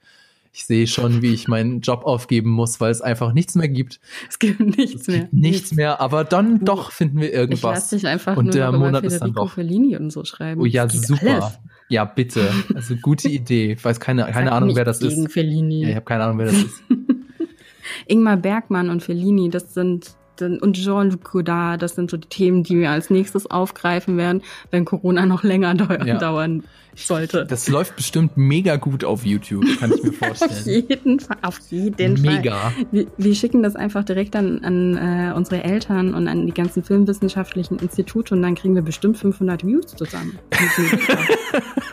[0.54, 4.00] ich sehe schon, wie ich meinen Job aufgeben muss, weil es einfach nichts mehr gibt.
[4.28, 5.18] Es gibt nichts es mehr.
[5.20, 7.58] Gibt nichts, nichts mehr, aber dann doch finden wir irgendwas.
[7.58, 9.52] Ich lass dich einfach und nur der Monat ist dann doch.
[9.52, 10.60] Fellini und so schreiben.
[10.60, 11.44] Oh ja, super.
[11.44, 11.58] Alles.
[11.88, 12.50] Ja, bitte.
[12.74, 13.72] Also gute Idee.
[13.72, 15.32] Ich weiß keine, keine Ahnung, wer das gegen ist.
[15.32, 15.82] Fellini.
[15.82, 16.82] Ja, ich habe keine Ahnung, wer das ist.
[18.06, 20.14] Ingmar Bergmann und Fellini, das sind
[20.44, 24.84] und Jean-Luc Godard, das sind so die Themen, die wir als nächstes aufgreifen werden, wenn
[24.84, 25.74] Corona noch länger
[26.04, 26.18] ja.
[26.18, 26.64] dauern
[26.94, 27.46] sollte.
[27.46, 30.50] Das läuft bestimmt mega gut auf YouTube, kann ich mir vorstellen.
[30.50, 32.52] auf jeden Fall, auf jeden mega.
[32.52, 32.72] Fall.
[32.78, 32.86] Mega.
[32.90, 36.82] Wir, wir, schicken das einfach direkt an, an äh, unsere Eltern und an die ganzen
[36.82, 40.38] filmwissenschaftlichen Institute und dann kriegen wir bestimmt 500 Views zusammen.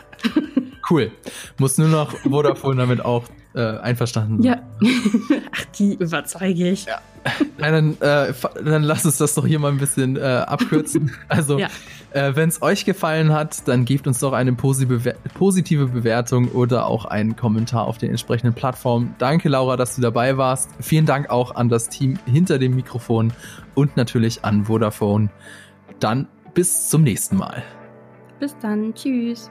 [0.90, 1.10] cool.
[1.58, 3.24] Muss nur noch Vodafone damit auch
[3.54, 4.60] äh, einverstanden sein.
[4.80, 4.88] Ja.
[5.52, 6.86] Ach, die überzeuge ich.
[6.86, 7.00] Ja.
[7.58, 8.32] Nein, dann, äh,
[8.64, 11.12] dann lass uns das doch hier mal ein bisschen äh, abkürzen.
[11.28, 11.68] Also, ja.
[12.12, 17.04] äh, wenn es euch gefallen hat, dann gebt uns doch eine positive Bewertung oder auch
[17.04, 19.14] einen Kommentar auf den entsprechenden Plattformen.
[19.18, 20.70] Danke, Laura, dass du dabei warst.
[20.80, 23.32] Vielen Dank auch an das Team hinter dem Mikrofon
[23.74, 25.30] und natürlich an Vodafone.
[26.00, 27.62] Dann bis zum nächsten Mal.
[28.40, 28.94] Bis dann.
[28.94, 29.50] Tschüss.